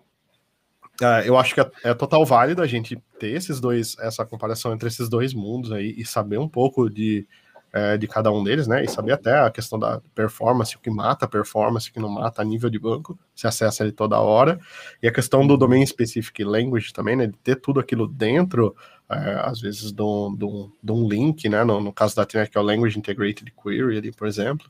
Uh, 1.01 1.25
eu 1.25 1.39
acho 1.39 1.55
que 1.55 1.61
é, 1.63 1.71
é, 1.85 1.95
total 1.95 2.27
válido 2.27 2.61
a 2.61 2.67
gente 2.67 3.03
ter 3.19 3.31
esses 3.31 3.59
dois, 3.59 3.97
essa 4.01 4.23
comparação 4.27 4.75
entre 4.75 4.87
esses 4.87 5.09
dois 5.09 5.33
mundos 5.33 5.73
aí 5.73 5.95
e 5.97 6.05
saber 6.05 6.39
um 6.39 6.47
pouco 6.47 6.91
de, 6.91 7.27
é, 7.73 7.97
de 7.97 8.07
cada 8.07 8.31
um 8.33 8.43
deles, 8.43 8.67
né? 8.67 8.85
E 8.85 8.89
saber 8.89 9.13
até 9.13 9.39
a 9.39 9.51
questão 9.51 9.79
da 9.79 10.01
performance, 10.15 10.77
o 10.77 10.81
que 10.81 10.91
mata 10.91 11.25
a 11.25 11.29
performance, 11.29 11.89
o 11.89 11.93
que 11.93 12.01
não 12.01 12.09
mata 12.09 12.43
a 12.43 12.45
nível 12.45 12.69
de 12.69 12.79
banco, 12.79 13.19
se 13.35 13.47
acessa 13.47 13.83
ele 13.85 13.93
toda 13.93 14.19
hora. 14.19 14.59
E 15.03 15.09
a 15.09 15.13
questão 15.13 15.47
do 15.47 15.57
domain 15.57 15.85
specific 15.87 16.43
language 16.43 16.93
também, 16.93 17.17
né? 17.17 17.27
De 17.27 17.37
ter 17.39 17.57
tudo 17.57 17.81
aquilo 17.81 18.07
dentro, 18.07 18.75
é, 19.09 19.41
às 19.45 19.61
vezes, 19.61 19.93
de 19.93 20.03
um, 20.03 21.09
link, 21.09 21.49
né? 21.49 21.63
No, 21.65 21.81
no 21.81 21.93
caso 21.93 22.17
da 22.17 22.27
TNET, 22.27 22.51
que 22.51 22.59
é 22.59 22.61
o 22.61 22.65
Language 22.65 22.99
Integrated 22.99 23.53
Query 23.63 23.99
ali, 23.99 24.13
por 24.13 24.27
exemplo. 24.27 24.67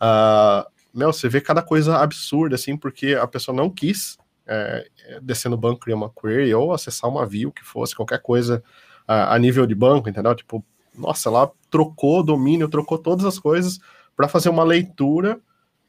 Uh, 0.00 0.68
meu, 0.94 1.12
você 1.12 1.28
vê 1.28 1.40
cada 1.40 1.62
coisa 1.62 1.98
absurda, 1.98 2.54
assim, 2.54 2.76
porque 2.76 3.14
a 3.14 3.26
pessoa 3.26 3.54
não 3.54 3.68
quis 3.68 4.16
é, 4.48 4.88
descer 5.20 5.50
no 5.50 5.56
banco 5.56 5.80
criar 5.80 5.96
uma 5.96 6.10
query 6.10 6.52
ou 6.54 6.72
acessar 6.72 7.10
uma 7.10 7.26
view 7.26 7.52
que 7.52 7.62
fosse 7.62 7.94
qualquer 7.94 8.20
coisa 8.20 8.64
a, 9.06 9.34
a 9.34 9.38
nível 9.38 9.66
de 9.66 9.74
banco, 9.74 10.08
entendeu? 10.08 10.34
Tipo, 10.34 10.64
nossa, 10.94 11.28
ela 11.28 11.52
trocou 11.70 12.22
domínio, 12.22 12.68
trocou 12.68 12.98
todas 12.98 13.24
as 13.24 13.38
coisas 13.38 13.78
para 14.16 14.28
fazer 14.28 14.48
uma 14.48 14.64
leitura 14.64 15.40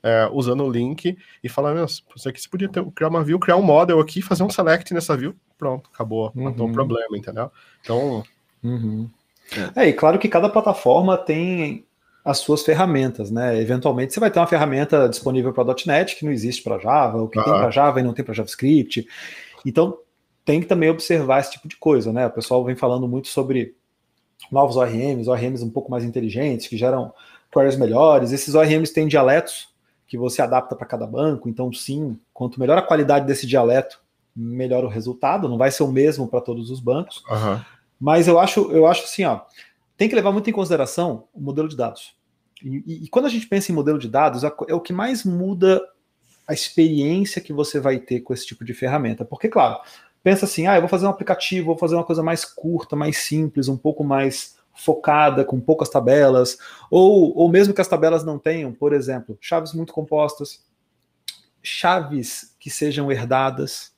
é, 0.02 0.30
usando 0.32 0.64
o 0.64 0.72
link 0.72 1.18
e 1.44 1.50
falar, 1.50 1.74
meu, 1.74 1.86
isso 1.86 2.04
aqui 2.28 2.42
você 2.42 2.50
podia 2.50 2.70
ter, 2.70 2.84
criar 2.92 3.10
uma 3.10 3.24
view, 3.24 3.40
criar 3.40 3.58
um 3.58 3.62
model 3.62 4.00
aqui, 4.00 4.22
fazer 4.22 4.44
um 4.44 4.50
select 4.50 4.94
nessa 4.94 5.16
view, 5.16 5.36
pronto, 5.58 5.90
acabou, 5.94 6.32
uhum. 6.36 6.44
matou 6.46 6.68
o 6.68 6.72
problema, 6.72 7.18
entendeu? 7.18 7.52
Então. 7.82 8.24
Uhum. 8.64 9.10
É. 9.76 9.84
é, 9.84 9.90
e 9.90 9.94
claro 9.94 10.20
que 10.20 10.28
cada 10.28 10.50
plataforma 10.50 11.18
tem 11.18 11.86
as 12.24 12.38
suas 12.38 12.62
ferramentas, 12.64 13.32
né? 13.32 13.60
Eventualmente 13.60 14.14
você 14.14 14.20
vai 14.20 14.30
ter 14.30 14.40
uma 14.40 14.48
ferramenta 14.48 15.10
disponível 15.10 15.52
para 15.52 15.76
.NET 15.86 16.16
que 16.16 16.26
não 16.26 16.32
existe 16.32 16.62
para 16.62 16.78
Java, 16.78 17.18
ou 17.18 17.28
que 17.28 17.42
tem 17.42 17.52
para 17.52 17.72
Java 17.72 18.00
e 18.00 18.04
não 18.04 18.14
tem 18.14 18.24
para 18.24 18.34
JavaScript. 18.34 19.08
Então 19.66 19.98
tem 20.46 20.62
que 20.62 20.68
também 20.68 20.90
observar 20.90 21.40
esse 21.40 21.52
tipo 21.52 21.68
de 21.68 21.78
coisa, 21.78 22.14
né? 22.14 22.28
O 22.28 22.32
pessoal 22.32 22.64
vem 22.64 22.76
falando 22.76 23.08
muito 23.08 23.28
sobre 23.28 23.76
novos 24.52 24.76
ORMs, 24.76 25.30
ORMs 25.30 25.64
um 25.64 25.70
pouco 25.70 25.92
mais 25.92 26.04
inteligentes, 26.04 26.68
que 26.68 26.78
geram 26.78 27.14
queries 27.52 27.78
melhores. 27.78 28.32
Esses 28.32 28.56
ORMs 28.56 28.94
têm 28.94 29.08
dialetos 29.08 29.70
que 30.08 30.18
você 30.18 30.42
adapta 30.42 30.76
para 30.76 30.88
cada 30.88 31.06
banco, 31.06 31.48
então 31.48 31.72
sim, 31.72 32.18
quanto 32.34 32.60
melhor 32.60 32.78
a 32.78 32.82
qualidade 32.82 33.28
desse 33.28 33.46
dialeto, 33.46 34.02
melhor 34.36 34.84
o 34.84 34.88
resultado, 34.88 35.48
não 35.48 35.58
vai 35.58 35.70
ser 35.70 35.84
o 35.84 35.92
mesmo 35.92 36.28
para 36.28 36.42
todos 36.42 36.72
os 36.72 36.80
bancos. 36.80 37.24
Uhum. 37.30 37.60
Mas 38.00 38.28
eu 38.28 38.40
acho, 38.40 38.72
eu 38.72 38.88
acho 38.88 39.04
assim, 39.04 39.24
ó, 39.26 39.42
tem 39.98 40.10
que 40.10 40.16
levar 40.16 40.32
muito 40.32 40.50
em 40.50 40.54
consideração 40.54 41.28
o 41.34 41.42
modelo 41.42 41.68
de 41.68 41.76
dados. 41.76 42.16
E, 42.64 42.84
e, 42.88 43.04
e 43.04 43.08
quando 43.10 43.26
a 43.26 43.30
gente 43.30 43.48
pensa 43.48 43.72
em 43.72 43.76
modelo 43.76 44.00
de 44.00 44.08
dados, 44.08 44.44
é 44.44 44.74
o 44.74 44.80
que 44.80 44.94
mais 44.94 45.24
muda 45.24 45.82
a 46.48 46.54
experiência 46.54 47.42
que 47.42 47.54
você 47.54 47.80
vai 47.80 48.00
ter 48.00 48.22
com 48.22 48.34
esse 48.34 48.48
tipo 48.48 48.66
de 48.66 48.74
ferramenta. 48.74 49.24
Porque, 49.24 49.48
claro, 49.48 49.80
pensa 50.24 50.46
assim, 50.46 50.68
ah, 50.68 50.76
eu 50.76 50.82
vou 50.82 50.90
fazer 50.90 51.06
um 51.06 51.10
aplicativo, 51.10 51.68
vou 51.68 51.78
fazer 51.78 51.96
uma 51.96 52.04
coisa 52.04 52.24
mais 52.24 52.46
curta, 52.46 52.96
mais 52.96 53.18
simples, 53.18 53.68
um 53.68 53.78
pouco 53.78 54.04
mais 54.04 54.58
focada, 54.74 55.44
com 55.44 55.60
poucas 55.60 55.90
tabelas, 55.90 56.58
ou, 56.90 57.36
ou 57.38 57.50
mesmo 57.50 57.74
que 57.74 57.82
as 57.82 57.88
tabelas 57.88 58.24
não 58.24 58.40
tenham, 58.40 58.74
por 58.74 58.94
exemplo, 58.94 59.38
chaves 59.42 59.74
muito 59.74 59.92
compostas, 59.92 60.64
chaves 61.62 62.56
que 62.60 62.70
sejam 62.70 63.12
herdadas. 63.12 63.94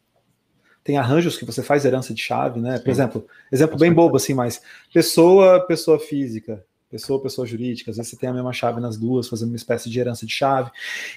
Tem 0.84 0.98
arranjos 0.98 1.38
que 1.38 1.46
você 1.46 1.62
faz 1.62 1.86
herança 1.86 2.14
de 2.14 2.22
chave, 2.22 2.60
né? 2.60 2.80
Por 2.80 2.90
exemplo, 2.90 3.28
exemplo 3.52 3.78
bem 3.78 3.94
bobo 3.94 4.18
assim, 4.18 4.34
mas 4.34 4.60
pessoa, 4.92 5.60
pessoa 5.68 6.00
física, 6.00 6.66
pessoa, 6.90 7.22
pessoa 7.22 7.46
jurídica, 7.46 7.92
às 7.92 7.98
vezes 7.98 8.10
você 8.10 8.18
tem 8.18 8.30
a 8.30 8.34
mesma 8.34 8.52
chave 8.52 8.82
nas 8.82 8.98
duas, 8.98 9.30
fazendo 9.30 9.50
uma 9.50 9.56
espécie 9.56 9.90
de 9.90 10.00
herança 10.00 10.26
de 10.26 10.34
chave. 10.34 10.72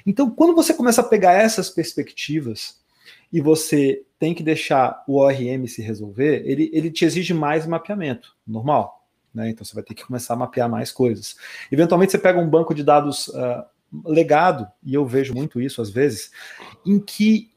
Então, 0.07 0.31
quando 0.31 0.55
você 0.55 0.75
começa 0.75 1.01
a 1.01 1.05
pegar 1.05 1.33
essas 1.33 1.71
perspectivas, 1.71 2.79
e 3.35 3.41
você 3.41 4.07
tem 4.17 4.33
que 4.33 4.45
deixar 4.45 5.03
o 5.09 5.17
ORM 5.17 5.67
se 5.67 5.83
resolver, 5.83 6.45
ele, 6.47 6.71
ele 6.73 6.89
te 6.89 7.05
exige 7.05 7.35
mais 7.35 7.67
mapeamento, 7.67 8.37
normal. 8.47 9.05
Né? 9.35 9.51
Então 9.51 9.65
você 9.65 9.75
vai 9.75 9.83
ter 9.83 9.93
que 9.93 10.07
começar 10.07 10.35
a 10.35 10.37
mapear 10.37 10.71
mais 10.71 10.93
coisas. 10.93 11.35
Eventualmente 11.69 12.13
você 12.13 12.19
pega 12.19 12.39
um 12.39 12.49
banco 12.49 12.73
de 12.73 12.85
dados 12.85 13.27
uh, 13.27 13.65
legado, 14.05 14.69
e 14.85 14.95
eu 14.95 15.05
vejo 15.05 15.35
muito 15.35 15.61
isso 15.61 15.83
às 15.83 15.91
vezes, 15.91 16.31
em 16.87 17.01
que 17.01 17.51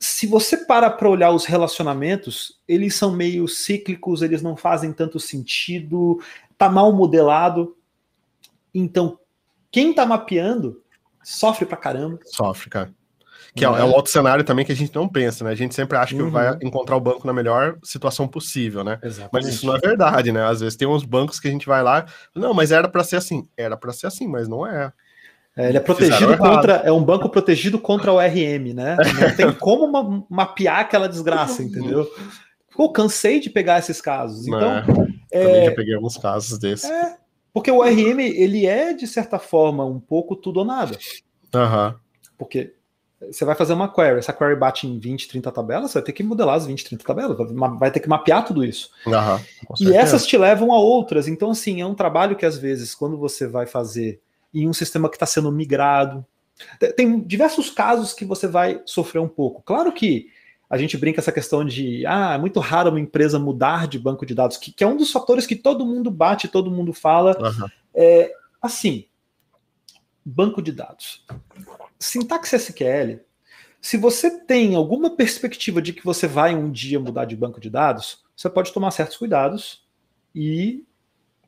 se 0.00 0.26
você 0.26 0.56
para 0.64 0.88
para 0.88 1.10
olhar 1.10 1.32
os 1.32 1.44
relacionamentos, 1.44 2.58
eles 2.66 2.94
são 2.94 3.14
meio 3.14 3.46
cíclicos, 3.46 4.22
eles 4.22 4.40
não 4.40 4.56
fazem 4.56 4.90
tanto 4.90 5.20
sentido, 5.20 6.18
tá 6.56 6.70
mal 6.70 6.90
modelado. 6.94 7.76
Então, 8.74 9.18
quem 9.70 9.92
tá 9.92 10.06
mapeando 10.06 10.82
sofre 11.22 11.66
pra 11.66 11.76
caramba. 11.76 12.20
Sofre, 12.24 12.70
cara. 12.70 12.94
Que 13.56 13.64
é, 13.64 13.68
é, 13.68 13.84
um 13.84 13.92
outro 13.92 14.10
cenário 14.10 14.42
também 14.42 14.64
que 14.64 14.72
a 14.72 14.76
gente 14.76 14.92
não 14.94 15.08
pensa, 15.08 15.44
né? 15.44 15.50
A 15.50 15.54
gente 15.54 15.76
sempre 15.76 15.96
acha 15.96 16.14
que 16.14 16.20
uhum. 16.20 16.30
vai 16.30 16.58
encontrar 16.60 16.96
o 16.96 17.00
banco 17.00 17.24
na 17.24 17.32
melhor 17.32 17.78
situação 17.84 18.26
possível, 18.26 18.82
né? 18.82 18.98
Exatamente. 19.00 19.30
Mas 19.32 19.46
isso 19.46 19.64
não 19.64 19.76
é 19.76 19.78
verdade, 19.78 20.32
né? 20.32 20.44
Às 20.44 20.60
vezes 20.60 20.76
tem 20.76 20.88
uns 20.88 21.04
bancos 21.04 21.38
que 21.38 21.46
a 21.46 21.50
gente 21.50 21.66
vai 21.66 21.80
lá, 21.80 22.04
não, 22.34 22.52
mas 22.52 22.72
era 22.72 22.88
para 22.88 23.04
ser 23.04 23.16
assim. 23.16 23.46
Era 23.56 23.76
para 23.76 23.92
ser 23.92 24.08
assim, 24.08 24.26
mas 24.26 24.48
não 24.48 24.66
é. 24.66 24.92
É, 25.56 25.68
ele 25.68 25.76
é 25.76 25.80
protegido 25.80 26.36
contra. 26.36 26.72
É 26.84 26.90
um 26.90 27.04
banco 27.04 27.28
protegido 27.28 27.78
contra 27.78 28.12
o 28.12 28.18
RM, 28.18 28.74
né? 28.74 28.96
Não 29.20 29.36
tem 29.36 29.52
como 29.52 29.86
ma 29.86 30.24
mapear 30.28 30.80
aquela 30.80 31.08
desgraça, 31.08 31.62
entendeu? 31.62 32.10
Pô, 32.76 32.90
cansei 32.90 33.38
de 33.38 33.48
pegar 33.48 33.78
esses 33.78 34.00
casos. 34.00 34.48
Então, 34.48 34.78
é, 35.30 35.44
também 35.44 35.60
é, 35.60 35.64
já 35.66 35.74
peguei 35.76 35.94
alguns 35.94 36.16
casos 36.16 36.58
desses. 36.58 36.90
É, 36.90 37.16
porque 37.52 37.70
o 37.70 37.84
RM, 37.84 38.18
ele 38.18 38.66
é, 38.66 38.92
de 38.92 39.06
certa 39.06 39.38
forma, 39.38 39.84
um 39.84 40.00
pouco 40.00 40.34
tudo 40.34 40.58
ou 40.58 40.64
nada. 40.64 40.98
Uhum. 41.54 41.94
Porque 42.36 42.74
você 43.30 43.44
vai 43.44 43.54
fazer 43.54 43.72
uma 43.72 43.92
query, 43.92 44.18
essa 44.18 44.32
query 44.32 44.56
bate 44.56 44.86
em 44.86 44.98
20, 44.98 45.28
30 45.28 45.52
tabelas, 45.52 45.90
você 45.90 45.98
vai 45.98 46.04
ter 46.04 46.12
que 46.12 46.22
modelar 46.22 46.56
as 46.56 46.66
20, 46.66 46.84
30 46.84 47.04
tabelas, 47.04 47.36
vai 47.78 47.90
ter 47.90 48.00
que 48.00 48.08
mapear 48.08 48.44
tudo 48.44 48.64
isso. 48.64 48.90
Uhum, 49.06 49.76
e 49.80 49.94
essas 49.94 50.26
te 50.26 50.36
levam 50.36 50.72
a 50.72 50.78
outras. 50.78 51.28
Então, 51.28 51.50
assim, 51.50 51.80
é 51.80 51.86
um 51.86 51.94
trabalho 51.94 52.36
que 52.36 52.46
às 52.46 52.56
vezes, 52.56 52.94
quando 52.94 53.16
você 53.16 53.46
vai 53.46 53.66
fazer 53.66 54.20
em 54.52 54.68
um 54.68 54.72
sistema 54.72 55.08
que 55.08 55.16
está 55.16 55.26
sendo 55.26 55.50
migrado, 55.50 56.24
tem 56.96 57.20
diversos 57.20 57.70
casos 57.70 58.12
que 58.12 58.24
você 58.24 58.46
vai 58.46 58.80
sofrer 58.84 59.20
um 59.20 59.28
pouco. 59.28 59.62
Claro 59.62 59.92
que 59.92 60.28
a 60.70 60.78
gente 60.78 60.96
brinca 60.96 61.20
essa 61.20 61.32
questão 61.32 61.64
de 61.64 62.06
ah, 62.06 62.34
é 62.34 62.38
muito 62.38 62.60
raro 62.60 62.90
uma 62.90 63.00
empresa 63.00 63.38
mudar 63.38 63.86
de 63.86 63.98
banco 63.98 64.24
de 64.24 64.34
dados, 64.34 64.56
que, 64.56 64.72
que 64.72 64.82
é 64.82 64.86
um 64.86 64.96
dos 64.96 65.10
fatores 65.10 65.46
que 65.46 65.56
todo 65.56 65.86
mundo 65.86 66.10
bate, 66.10 66.48
todo 66.48 66.70
mundo 66.70 66.92
fala. 66.92 67.36
Uhum. 67.40 67.66
É, 67.94 68.32
assim, 68.62 69.06
banco 70.24 70.62
de 70.62 70.72
dados 70.72 71.24
sintaxe 72.04 72.56
SQL, 72.56 73.20
se 73.80 73.96
você 73.96 74.30
tem 74.30 74.74
alguma 74.74 75.10
perspectiva 75.10 75.80
de 75.80 75.92
que 75.92 76.04
você 76.04 76.26
vai 76.26 76.54
um 76.54 76.70
dia 76.70 77.00
mudar 77.00 77.24
de 77.24 77.36
banco 77.36 77.60
de 77.60 77.70
dados, 77.70 78.24
você 78.36 78.48
pode 78.48 78.72
tomar 78.72 78.90
certos 78.90 79.16
cuidados 79.16 79.84
e 80.34 80.84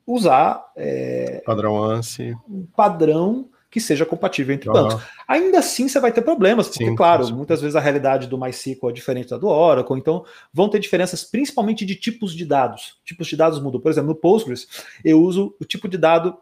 usar 0.07 0.65
é, 0.77 1.43
padrão 1.45 1.83
ANSI, 1.83 2.37
um 2.49 2.67
padrão 2.67 3.49
que 3.71 3.81
seja 3.81 4.07
compatível 4.07 4.55
entre 4.55 4.69
uhum. 4.69 4.75
bancos. 4.75 5.03
Ainda 5.29 5.59
assim, 5.59 5.89
você 5.89 6.01
vai 6.01 6.13
ter 6.13 6.23
problemas, 6.23 6.69
porque, 6.69 6.85
Sim, 6.85 6.95
claro, 6.95 7.35
muitas 7.35 7.61
vezes 7.61 7.77
a 7.77 7.81
realidade 7.81 8.27
do 8.27 8.39
MySQL 8.39 8.91
é 8.91 8.93
diferente 8.93 9.31
da 9.31 9.39
do 9.39 9.49
Oracle, 9.49 9.99
então 9.99 10.25
vão 10.53 10.69
ter 10.69 10.79
diferenças 10.79 11.25
principalmente 11.25 11.85
de 11.85 11.95
tipos 11.95 12.35
de 12.35 12.45
dados. 12.47 12.99
Tipos 13.05 13.27
de 13.27 13.37
dados 13.37 13.61
mudam. 13.61 13.81
Por 13.81 13.91
exemplo, 13.91 14.09
no 14.09 14.15
Postgres, 14.15 14.69
eu 15.05 15.21
uso 15.21 15.55
o 15.61 15.65
tipo 15.65 15.89
de 15.89 15.99
dado 15.99 16.39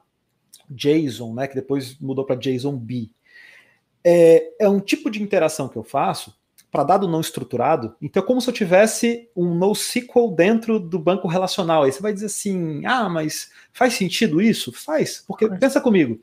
JSON, 0.71 1.35
né, 1.35 1.49
que 1.49 1.54
depois 1.54 1.99
mudou 1.99 2.25
para 2.25 2.37
JSON-B 2.37 3.11
é, 4.04 4.52
é 4.61 4.68
um 4.68 4.80
tipo 4.80 5.11
de 5.11 5.23
interação 5.23 5.68
que 5.68 5.76
eu 5.76 5.82
faço 5.82 6.34
para 6.75 6.82
dado 6.82 7.06
não 7.06 7.20
estruturado. 7.20 7.94
Então 8.02 8.20
é 8.20 8.26
como 8.26 8.40
se 8.40 8.50
eu 8.50 8.54
tivesse 8.54 9.30
um 9.37 9.54
NoSQL 9.54 10.32
dentro 10.34 10.80
do 10.80 10.99
banco 10.99 11.28
relacional. 11.28 11.84
Aí 11.84 11.92
você 11.92 12.02
vai 12.02 12.12
dizer 12.12 12.26
assim: 12.26 12.84
ah, 12.84 13.08
mas 13.08 13.52
faz 13.73 13.94
sentido 13.94 14.42
isso? 14.42 14.73
Faz, 14.73 15.23
porque 15.25 15.49
pensa 15.49 15.80
comigo. 15.80 16.20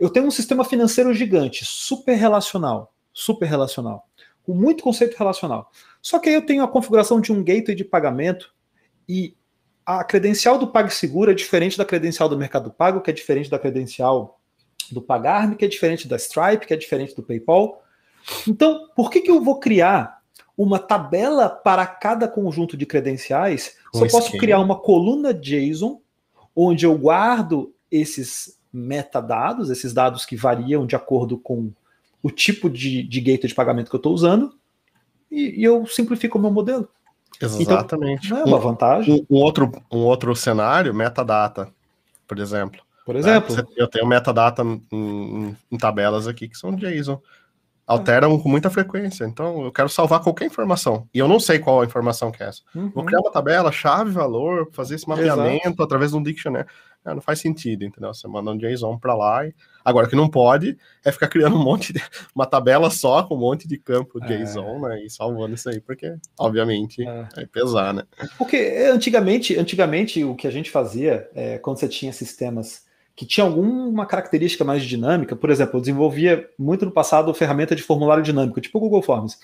Eu 0.00 0.08
tenho 0.08 0.26
um 0.26 0.30
sistema 0.30 0.64
financeiro 0.64 1.12
gigante, 1.12 1.64
super 1.66 2.14
relacional, 2.14 2.92
super 3.12 3.46
relacional, 3.46 4.08
com 4.42 4.54
muito 4.54 4.82
conceito 4.82 5.14
relacional. 5.16 5.70
Só 6.00 6.18
que 6.18 6.30
aí 6.30 6.34
eu 6.34 6.46
tenho 6.46 6.64
a 6.64 6.68
configuração 6.68 7.20
de 7.20 7.30
um 7.30 7.44
gateway 7.44 7.76
de 7.76 7.84
pagamento 7.84 8.52
e 9.06 9.36
a 9.84 10.02
credencial 10.02 10.58
do 10.58 10.68
PagSeguro 10.68 11.30
é 11.30 11.34
diferente 11.34 11.76
da 11.76 11.84
credencial 11.84 12.28
do 12.28 12.38
Mercado 12.38 12.70
Pago, 12.70 13.00
que 13.02 13.10
é 13.10 13.12
diferente 13.12 13.50
da 13.50 13.58
credencial 13.58 14.40
do 14.92 15.02
Pagarme, 15.02 15.56
que 15.56 15.64
é 15.64 15.68
diferente 15.68 16.06
da 16.08 16.16
Stripe, 16.16 16.66
que 16.66 16.74
é 16.74 16.76
diferente 16.76 17.14
do 17.14 17.22
PayPal. 17.22 17.82
Então, 18.46 18.88
por 18.94 19.10
que, 19.10 19.20
que 19.20 19.30
eu 19.30 19.42
vou 19.42 19.58
criar 19.58 20.20
uma 20.56 20.78
tabela 20.78 21.48
para 21.48 21.86
cada 21.86 22.28
conjunto 22.28 22.76
de 22.76 22.86
credenciais 22.86 23.76
um 23.94 23.98
se 23.98 24.04
eu 24.04 24.10
posso 24.10 24.36
criar 24.38 24.60
uma 24.60 24.78
coluna 24.78 25.32
JSON 25.32 26.00
onde 26.54 26.84
eu 26.84 26.96
guardo 26.96 27.74
esses 27.90 28.58
metadados, 28.72 29.70
esses 29.70 29.92
dados 29.92 30.24
que 30.24 30.36
variam 30.36 30.86
de 30.86 30.96
acordo 30.96 31.38
com 31.38 31.70
o 32.22 32.30
tipo 32.30 32.70
de, 32.70 33.02
de 33.02 33.20
gateway 33.20 33.48
de 33.48 33.54
pagamento 33.54 33.90
que 33.90 33.96
eu 33.96 33.98
estou 33.98 34.14
usando, 34.14 34.54
e, 35.30 35.60
e, 35.60 35.64
eu 35.64 35.86
simplifico 35.86 36.38
o 36.38 36.40
meu 36.40 36.50
modelo. 36.50 36.88
Exatamente. 37.40 38.26
Então, 38.26 38.38
é 38.38 38.44
uma 38.44 38.58
vantagem. 38.58 39.26
Um, 39.28 39.36
um, 39.36 39.40
outro, 39.40 39.72
um 39.90 40.00
outro 40.00 40.36
cenário, 40.36 40.94
metadata, 40.94 41.72
por 42.28 42.38
exemplo. 42.38 42.80
Por 43.04 43.16
exemplo. 43.16 43.54
Né? 43.54 43.62
Eu 43.76 43.88
tenho 43.88 44.06
metadata 44.06 44.62
em, 44.62 44.82
em, 44.92 45.56
em, 45.70 45.78
tabelas 45.78 46.26
aqui 46.26 46.48
que 46.48 46.56
são 46.56 46.74
JSON. 46.74 47.20
Alteram 47.84 48.38
com 48.38 48.48
muita 48.48 48.70
frequência. 48.70 49.24
Então, 49.24 49.64
eu 49.64 49.72
quero 49.72 49.88
salvar 49.88 50.20
qualquer 50.20 50.46
informação. 50.46 51.08
E 51.12 51.18
eu 51.18 51.26
não 51.26 51.40
sei 51.40 51.58
qual 51.58 51.80
a 51.80 51.84
informação 51.84 52.30
que 52.30 52.42
é 52.42 52.46
essa. 52.46 52.62
Uhum. 52.74 52.90
Vou 52.90 53.04
criar 53.04 53.20
uma 53.20 53.30
tabela, 53.30 53.72
chave, 53.72 54.12
valor, 54.12 54.70
fazer 54.72 54.94
esse 54.94 55.08
mapeamento 55.08 55.66
Exato. 55.66 55.82
através 55.82 56.12
de 56.12 56.16
um 56.16 56.22
dictionary. 56.22 56.66
É, 57.04 57.12
não 57.12 57.20
faz 57.20 57.40
sentido, 57.40 57.84
entendeu? 57.84 58.14
Você 58.14 58.28
manda 58.28 58.52
um 58.52 58.56
JSON 58.56 58.96
para 58.96 59.14
lá. 59.14 59.44
E... 59.44 59.52
Agora, 59.84 60.06
o 60.06 60.10
que 60.10 60.14
não 60.14 60.28
pode 60.28 60.78
é 61.04 61.10
ficar 61.10 61.26
criando 61.26 61.56
um 61.56 61.62
monte 61.62 61.92
de. 61.92 62.00
uma 62.34 62.46
tabela 62.46 62.88
só 62.88 63.24
com 63.24 63.34
um 63.34 63.40
monte 63.40 63.66
de 63.66 63.76
campo 63.76 64.22
é. 64.22 64.26
JSON, 64.26 64.80
né? 64.80 65.04
E 65.04 65.10
salvando 65.10 65.54
isso 65.54 65.68
aí, 65.68 65.80
porque, 65.80 66.14
obviamente, 66.38 67.06
é. 67.06 67.28
vai 67.34 67.46
pesar, 67.46 67.92
né? 67.92 68.04
Porque 68.38 68.88
antigamente, 68.92 69.58
antigamente 69.58 70.22
o 70.22 70.36
que 70.36 70.46
a 70.46 70.52
gente 70.52 70.70
fazia, 70.70 71.28
é, 71.34 71.58
quando 71.58 71.78
você 71.78 71.88
tinha 71.88 72.12
sistemas 72.12 72.84
que 73.14 73.26
tinha 73.26 73.44
alguma 73.44 74.06
característica 74.06 74.64
mais 74.64 74.82
dinâmica. 74.82 75.36
Por 75.36 75.50
exemplo, 75.50 75.76
eu 75.76 75.80
desenvolvia 75.80 76.48
muito 76.58 76.84
no 76.84 76.90
passado 76.90 77.32
ferramenta 77.34 77.76
de 77.76 77.82
formulário 77.82 78.22
dinâmico, 78.22 78.60
tipo 78.60 78.78
o 78.78 78.80
Google 78.80 79.02
Forms. 79.02 79.38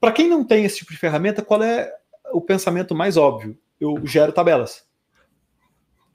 Para 0.00 0.12
quem 0.12 0.28
não 0.28 0.44
tem 0.44 0.64
esse 0.64 0.78
tipo 0.78 0.92
de 0.92 0.98
ferramenta, 0.98 1.42
qual 1.42 1.62
é 1.62 1.92
o 2.32 2.40
pensamento 2.40 2.94
mais 2.94 3.16
óbvio? 3.16 3.56
Eu 3.80 3.98
gero 4.04 4.32
tabelas. 4.32 4.84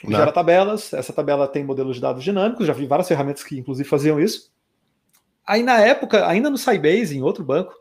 Não. 0.03 0.19
Gera 0.19 0.31
tabelas, 0.31 0.93
essa 0.93 1.13
tabela 1.13 1.47
tem 1.47 1.63
modelos 1.63 1.95
de 1.95 2.01
dados 2.01 2.23
dinâmicos, 2.23 2.67
já 2.67 2.73
vi 2.73 2.85
várias 2.85 3.07
ferramentas 3.07 3.43
que 3.43 3.57
inclusive 3.57 3.87
faziam 3.87 4.19
isso. 4.19 4.51
Aí 5.47 5.63
na 5.63 5.79
época, 5.79 6.27
ainda 6.27 6.49
no 6.49 6.57
Sybase, 6.57 7.17
em 7.17 7.21
outro 7.21 7.43
banco, 7.43 7.73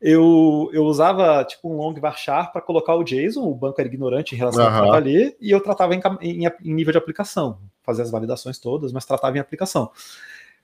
eu, 0.00 0.68
eu 0.72 0.84
usava 0.84 1.44
tipo 1.44 1.72
um 1.72 1.76
long 1.76 1.94
varchar 1.94 2.52
para 2.52 2.60
colocar 2.60 2.94
o 2.94 3.04
JSON, 3.04 3.48
o 3.48 3.54
banco 3.54 3.80
era 3.80 3.88
ignorante 3.88 4.34
em 4.34 4.38
relação 4.38 4.62
uhum. 4.62 4.66
ao 4.66 4.72
que 4.72 4.80
estava 4.80 4.96
ali, 4.96 5.36
e 5.40 5.50
eu 5.50 5.60
tratava 5.60 5.94
em, 5.94 6.00
em, 6.20 6.46
em, 6.46 6.74
nível 6.74 6.92
de 6.92 6.98
aplicação, 6.98 7.58
fazia 7.86 8.04
as 8.04 8.10
validações 8.10 8.58
todas, 8.58 8.92
mas 8.92 9.06
tratava 9.06 9.36
em 9.36 9.40
aplicação. 9.40 9.90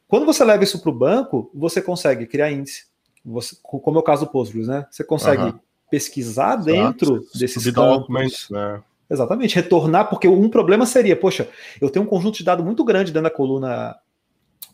Quando 0.08 0.26
você 0.26 0.44
leva 0.44 0.62
isso 0.62 0.78
para 0.82 0.90
o 0.90 0.94
banco, 0.94 1.50
você 1.54 1.80
consegue 1.80 2.26
criar 2.26 2.50
índice, 2.50 2.84
você, 3.24 3.56
como 3.62 3.96
é 3.96 4.00
o 4.00 4.04
caso 4.04 4.26
do 4.26 4.30
Postgres, 4.30 4.68
né? 4.68 4.86
Você 4.90 5.04
consegue 5.04 5.42
uhum. 5.42 5.58
pesquisar 5.90 6.54
Exato. 6.54 6.64
dentro 6.64 7.26
desses 7.34 7.70
campos. 7.70 8.50
Né? 8.50 8.82
Exatamente, 9.08 9.54
retornar, 9.54 10.08
porque 10.08 10.26
um 10.26 10.48
problema 10.48 10.84
seria, 10.86 11.14
poxa, 11.14 11.48
eu 11.80 11.88
tenho 11.88 12.04
um 12.04 12.08
conjunto 12.08 12.38
de 12.38 12.44
dados 12.44 12.64
muito 12.64 12.84
grande 12.84 13.12
dentro 13.12 13.30
da 13.30 13.34
coluna 13.34 13.96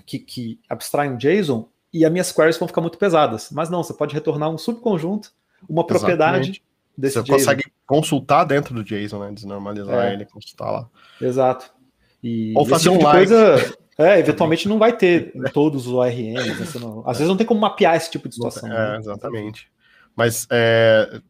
que, 0.07 0.19
que 0.19 0.61
abstrai 0.69 1.09
um 1.09 1.17
JSON 1.17 1.69
e 1.93 2.05
as 2.05 2.11
minhas 2.11 2.33
queries 2.33 2.59
vão 2.59 2.69
ficar 2.69 2.81
muito 2.81 2.99
pesadas. 2.99 3.51
Mas 3.53 3.69
não, 3.69 3.83
você 3.83 3.93
pode 3.93 4.15
retornar 4.15 4.51
um 4.51 4.59
subconjunto, 4.59 5.33
uma 5.69 5.87
propriedade 5.87 6.51
Exatamente. 6.51 6.63
desse 6.97 7.15
Você 7.15 7.23
JSON. 7.23 7.33
consegue 7.35 7.65
consultar 7.87 8.45
dentro 8.45 8.75
do 8.75 8.83
JSON, 8.83 9.19
né? 9.21 9.33
Desnormalizar 9.33 10.07
é. 10.07 10.15
ele, 10.15 10.25
consultar 10.25 10.71
lá. 10.71 10.89
Exato. 11.21 11.78
E 12.23 12.53
Ou 12.57 12.67
fazer 12.67 12.91
tipo 12.91 13.03
um 13.03 13.07
live. 13.07 13.33
Coisa, 13.33 13.77
é, 13.99 14.19
eventualmente 14.19 14.69
não 14.69 14.79
vai 14.79 14.97
ter 14.97 15.33
em 15.35 15.43
todos 15.51 15.87
os 15.87 15.93
ORMs. 15.93 16.35
Né? 16.35 16.81
Não, 16.81 17.01
às 17.07 17.19
vezes 17.19 17.29
não 17.29 17.37
tem 17.37 17.47
como 17.47 17.61
mapear 17.61 17.97
esse 17.97 18.11
tipo 18.11 18.29
de 18.29 18.35
situação. 18.35 18.71
É, 18.71 18.93
né? 18.93 18.99
exatamente. 18.99 19.71
Mas 20.15 20.47
é, 20.51 21.21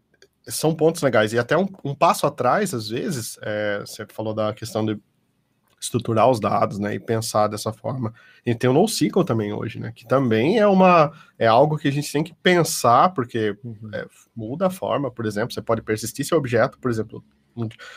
são 0.48 0.74
pontos 0.74 1.02
legais. 1.02 1.32
E 1.32 1.38
até 1.38 1.56
um, 1.56 1.66
um 1.84 1.94
passo 1.94 2.26
atrás, 2.26 2.74
às 2.74 2.88
vezes, 2.88 3.38
é, 3.42 3.80
você 3.80 4.06
falou 4.12 4.34
da 4.34 4.52
questão 4.52 4.84
de 4.84 4.98
estruturar 5.80 6.28
os 6.28 6.40
dados, 6.40 6.78
né, 6.78 6.94
e 6.94 7.00
pensar 7.00 7.46
dessa 7.48 7.72
forma. 7.72 8.12
A 8.44 8.50
gente 8.50 8.58
tem 8.58 8.68
o 8.68 8.72
NoSQL 8.72 9.24
também 9.24 9.52
hoje, 9.52 9.78
né, 9.78 9.92
que 9.94 10.06
também 10.06 10.58
é 10.58 10.66
uma 10.66 11.12
é 11.38 11.46
algo 11.46 11.78
que 11.78 11.88
a 11.88 11.92
gente 11.92 12.10
tem 12.10 12.24
que 12.24 12.34
pensar 12.34 13.10
porque 13.14 13.56
uhum. 13.62 13.90
é, 13.94 14.06
muda 14.34 14.66
a 14.66 14.70
forma, 14.70 15.10
por 15.10 15.24
exemplo, 15.24 15.52
você 15.52 15.62
pode 15.62 15.82
persistir 15.82 16.24
seu 16.24 16.36
objeto, 16.36 16.78
por 16.78 16.90
exemplo, 16.90 17.22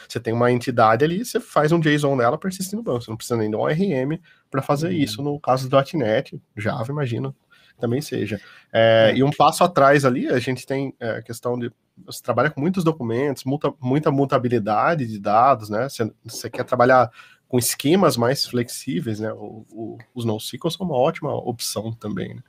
você 0.08 0.20
tem 0.20 0.34
uma 0.34 0.52
entidade 0.52 1.04
ali, 1.06 1.24
você 1.24 1.40
faz 1.40 1.72
um 1.72 1.80
JSON 1.80 2.18
dela 2.18 2.38
persistir 2.38 2.76
no 2.76 2.84
banco, 2.84 3.02
você 3.02 3.12
não 3.12 3.18
precisa 3.18 3.38
nem 3.38 3.50
de 3.50 3.56
um 3.56 3.60
ORM 3.60 4.20
para 4.50 4.62
fazer 4.62 4.88
uhum. 4.88 4.94
isso. 4.94 5.22
No 5.22 5.40
caso 5.40 5.70
do 5.70 5.78
.NET, 5.94 6.42
Java, 6.58 6.92
imagino, 6.92 7.36
também 7.80 8.02
seja. 8.02 8.40
É, 8.72 9.14
E 9.16 9.24
um 9.24 9.32
passo 9.32 9.64
atrás 9.64 10.06
ali, 10.06 10.28
a 10.28 10.40
gente 10.40 10.66
tem 10.66 10.94
é, 11.00 11.18
a 11.18 11.22
questão 11.22 11.58
de 11.58 11.72
você 12.06 12.22
trabalha 12.24 12.50
com 12.50 12.62
muitos 12.62 12.84
documentos, 12.84 13.44
muita, 13.44 13.74
muita 13.80 14.12
mutabilidade 14.12 15.06
de 15.06 15.20
dados, 15.20 15.70
né? 15.70 15.88
Você, 15.88 16.12
você 16.24 16.50
quer 16.50 16.64
trabalhar 16.64 17.12
com 17.48 17.60
esquemas 17.60 18.16
mais 18.18 18.46
flexíveis, 18.46 19.20
né? 19.20 19.32
O, 19.34 19.66
o, 19.72 19.98
os 20.16 20.26
NoSQL 20.26 20.72
são 20.72 20.86
uma 20.86 20.96
ótima 20.96 21.34
opção 21.34 21.92
também. 21.92 22.36
Né? 22.36 22.44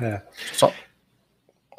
É. 0.00 0.22
Só... 0.52 0.72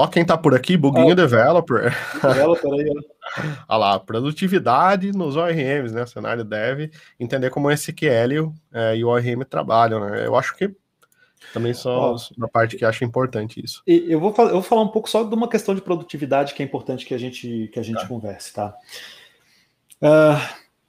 Ó 0.02 0.08
quem 0.08 0.26
tá 0.26 0.36
por 0.36 0.56
aqui, 0.56 0.76
Buguinho 0.76 1.16
Developer. 1.16 1.96
Developer 2.22 2.74
aí, 2.74 2.90
ó. 2.90 3.12
Olha 3.70 3.78
lá, 3.78 4.00
produtividade 4.00 5.12
nos 5.12 5.36
ORMs, 5.36 5.94
né? 5.94 6.06
Cenário 6.08 6.44
deve 6.44 6.92
entender 7.20 7.52
como 7.52 7.68
o 7.68 7.72
SQL 7.72 8.52
é, 8.74 8.98
e 8.98 9.06
o 9.06 9.10
ORM 9.10 9.46
trabalham, 9.48 10.00
né? 10.00 10.26
Eu 10.26 10.36
acho 10.36 10.56
que 10.56 10.74
também 11.54 11.74
só 11.74 12.16
na 12.38 12.48
parte 12.48 12.78
que 12.78 12.84
acho 12.84 13.04
importante 13.04 13.64
isso. 13.64 13.84
eu, 13.86 14.20
vou, 14.20 14.34
eu 14.38 14.54
vou 14.54 14.62
falar 14.62 14.82
um 14.82 14.88
pouco 14.88 15.10
só 15.10 15.24
de 15.24 15.36
uma 15.36 15.48
questão 15.48 15.76
de 15.76 15.82
produtividade 15.82 16.54
que 16.54 16.64
é 16.64 16.66
importante 16.66 17.06
que 17.06 17.14
a 17.14 17.18
gente, 17.18 17.70
que 17.72 17.80
a 17.80 17.84
gente 17.84 18.02
tá. 18.02 18.08
converse, 18.08 18.54
tá? 18.54 18.76
Uh, 20.02 20.42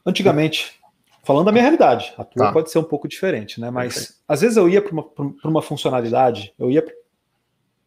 antigamente, 0.07 0.81
Falando 1.25 1.47
da 1.47 1.53
minha 1.53 1.63
realidade, 1.63 2.13
a 2.19 2.25
tua 2.25 2.47
tá. 2.47 2.53
pode 2.53 2.71
ser 2.71 2.81
um 2.81 2.85
pouco 2.85 3.07
diferente, 3.07 3.61
né? 3.61 3.71
Mas 3.71 3.95
okay. 3.95 4.07
às 4.27 4.41
vezes 4.41 4.57
eu 4.57 4.69
ia 4.69 4.83
para 4.83 4.93
uma, 4.93 5.05
uma 5.45 5.63
funcionalidade, 5.63 6.53
eu 6.59 6.69
ia 6.69 6.85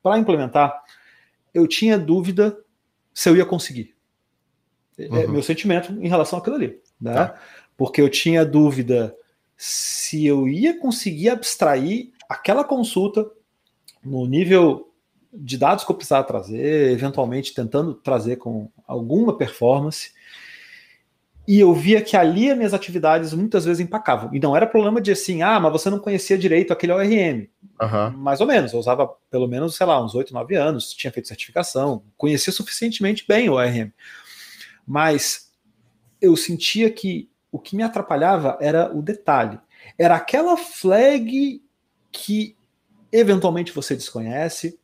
para 0.01 0.17
implementar, 0.17 0.74
eu 1.56 1.66
tinha 1.66 1.98
dúvida 1.98 2.58
se 3.14 3.30
eu 3.30 3.38
ia 3.38 3.46
conseguir. 3.46 3.96
É, 4.98 5.06
é 5.06 5.10
uhum. 5.10 5.18
É 5.18 5.28
meu 5.28 5.41
sentimento 5.41 5.94
em 5.94 6.08
relação 6.10 6.38
àquilo 6.38 6.58
ali, 6.58 6.80
né? 7.00 7.13
Tá. 7.13 7.39
Porque 7.78 8.02
eu 8.02 8.10
tinha 8.10 8.46
dúvida 8.46 9.15
se 9.58 10.26
eu 10.26 10.48
ia 10.48 10.78
conseguir 10.80 11.30
abstrair 11.30 12.12
aquela 12.28 12.63
consulta 12.63 13.26
no 14.04 14.28
nível 14.28 14.94
de 15.34 15.58
dados 15.58 15.84
que 15.84 15.91
eu 15.91 15.96
precisava 15.96 16.28
trazer, 16.28 16.91
eventualmente 16.91 17.54
tentando 17.54 17.94
trazer 17.94 18.36
com 18.36 18.70
alguma 18.86 19.38
performance 19.38 20.12
e 21.47 21.60
eu 21.60 21.73
via 21.73 22.01
que 22.01 22.17
ali 22.17 22.49
as 22.49 22.58
minhas 22.58 22.73
atividades 22.73 23.34
muitas 23.34 23.65
vezes 23.65 23.79
empacavam. 23.79 24.34
E 24.34 24.39
não 24.39 24.55
era 24.55 24.65
problema 24.65 24.99
de 24.99 25.12
assim, 25.12 25.43
ah, 25.43 25.60
mas 25.60 25.71
você 25.71 25.89
não 25.89 25.99
conhecia 25.99 26.38
direito 26.38 26.73
aquele 26.73 26.91
ORM. 26.91 27.47
Uhum. 27.81 28.17
Mais 28.17 28.41
ou 28.41 28.47
menos, 28.47 28.73
eu 28.73 28.79
usava 28.79 29.08
pelo 29.29 29.47
menos, 29.47 29.75
sei 29.75 29.86
lá, 29.86 30.03
uns 30.03 30.15
8, 30.15 30.34
9 30.34 30.55
anos, 30.55 30.93
tinha 30.93 31.12
feito 31.12 31.27
certificação, 31.27 32.03
conhecia 32.17 32.51
suficientemente 32.51 33.25
bem 33.27 33.49
o 33.49 33.53
ORM. 33.53 33.91
Mas 34.88 35.51
eu 36.19 36.36
sentia 36.36 36.89
que 36.89 37.29
o 37.51 37.60
que 37.60 37.75
me 37.75 37.84
atrapalhava 37.84 38.58
era 38.60 38.91
o 38.95 39.01
detalhe. 39.01 39.60
Era 39.97 40.15
aquela 40.15 40.58
flag 40.58 41.62
que 42.12 42.55
eventualmente 43.12 43.71
você 43.71 43.95
desconhece, 43.95 44.79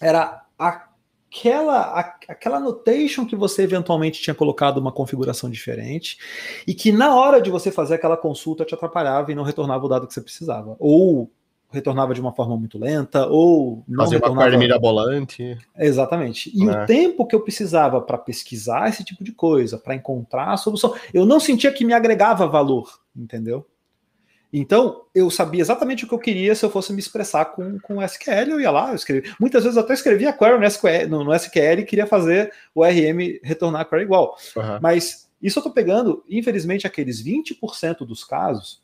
era 0.00 0.44
a 0.58 0.88
aquela, 1.34 2.16
aquela 2.28 2.60
notation 2.60 3.26
que 3.26 3.34
você 3.34 3.62
eventualmente 3.62 4.22
tinha 4.22 4.34
colocado 4.34 4.78
uma 4.78 4.92
configuração 4.92 5.50
diferente 5.50 6.16
e 6.66 6.72
que 6.72 6.92
na 6.92 7.14
hora 7.16 7.42
de 7.42 7.50
você 7.50 7.72
fazer 7.72 7.94
aquela 7.94 8.16
consulta 8.16 8.64
te 8.64 8.74
atrapalhava 8.74 9.32
e 9.32 9.34
não 9.34 9.42
retornava 9.42 9.84
o 9.84 9.88
dado 9.88 10.06
que 10.06 10.14
você 10.14 10.20
precisava. 10.20 10.76
Ou 10.78 11.30
retornava 11.70 12.14
de 12.14 12.20
uma 12.20 12.32
forma 12.32 12.56
muito 12.56 12.78
lenta, 12.78 13.26
ou 13.26 13.82
não 13.88 14.04
Fazer 14.04 14.16
retornava... 14.16 14.50
uma 14.50 14.58
mirabolante. 14.58 15.58
Exatamente. 15.76 16.52
E 16.54 16.68
é. 16.68 16.70
o 16.70 16.86
tempo 16.86 17.26
que 17.26 17.34
eu 17.34 17.40
precisava 17.40 18.00
para 18.00 18.16
pesquisar 18.16 18.88
esse 18.88 19.02
tipo 19.02 19.24
de 19.24 19.32
coisa, 19.32 19.76
para 19.76 19.96
encontrar 19.96 20.52
a 20.52 20.56
solução, 20.56 20.94
eu 21.12 21.26
não 21.26 21.40
sentia 21.40 21.72
que 21.72 21.84
me 21.84 21.92
agregava 21.92 22.46
valor, 22.46 23.00
entendeu? 23.16 23.66
Então, 24.56 25.02
eu 25.12 25.28
sabia 25.32 25.60
exatamente 25.60 26.04
o 26.04 26.08
que 26.08 26.14
eu 26.14 26.18
queria 26.18 26.54
se 26.54 26.64
eu 26.64 26.70
fosse 26.70 26.92
me 26.92 27.00
expressar 27.00 27.46
com, 27.46 27.76
com 27.80 28.00
SQL, 28.00 28.52
eu 28.52 28.60
ia 28.60 28.70
lá, 28.70 28.90
eu 28.90 28.94
escrevi. 28.94 29.34
Muitas 29.40 29.64
vezes 29.64 29.76
eu 29.76 29.82
até 29.82 29.94
escrevia 29.94 30.32
query 30.32 30.60
no 30.60 30.64
SQL, 30.64 31.08
no, 31.08 31.24
no 31.24 31.34
SQL 31.34 31.80
e 31.80 31.84
queria 31.84 32.06
fazer 32.06 32.52
o 32.72 32.84
RM 32.84 33.40
retornar 33.42 33.80
a 33.80 33.84
query 33.84 34.04
igual. 34.04 34.36
Uhum. 34.54 34.78
Mas 34.80 35.28
isso 35.42 35.58
eu 35.58 35.60
estou 35.60 35.72
pegando, 35.72 36.22
infelizmente, 36.30 36.86
aqueles 36.86 37.20
20% 37.20 38.06
dos 38.06 38.22
casos, 38.22 38.80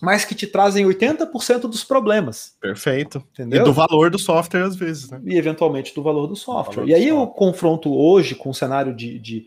mas 0.00 0.24
que 0.24 0.34
te 0.34 0.46
trazem 0.46 0.86
80% 0.86 1.60
dos 1.68 1.84
problemas. 1.84 2.56
Perfeito. 2.58 3.22
Entendeu? 3.34 3.60
E 3.60 3.64
do 3.64 3.74
valor 3.74 4.08
do 4.08 4.18
software, 4.18 4.62
às 4.62 4.74
vezes, 4.74 5.10
né? 5.10 5.20
E 5.26 5.36
eventualmente 5.36 5.94
do 5.94 6.02
valor 6.02 6.26
do 6.26 6.34
software. 6.34 6.76
Valor 6.76 6.88
e 6.88 6.94
aí 6.94 7.08
software. 7.08 7.22
eu 7.22 7.26
confronto 7.26 7.94
hoje 7.94 8.34
com 8.34 8.48
o 8.48 8.54
cenário 8.54 8.96
de, 8.96 9.18
de, 9.18 9.46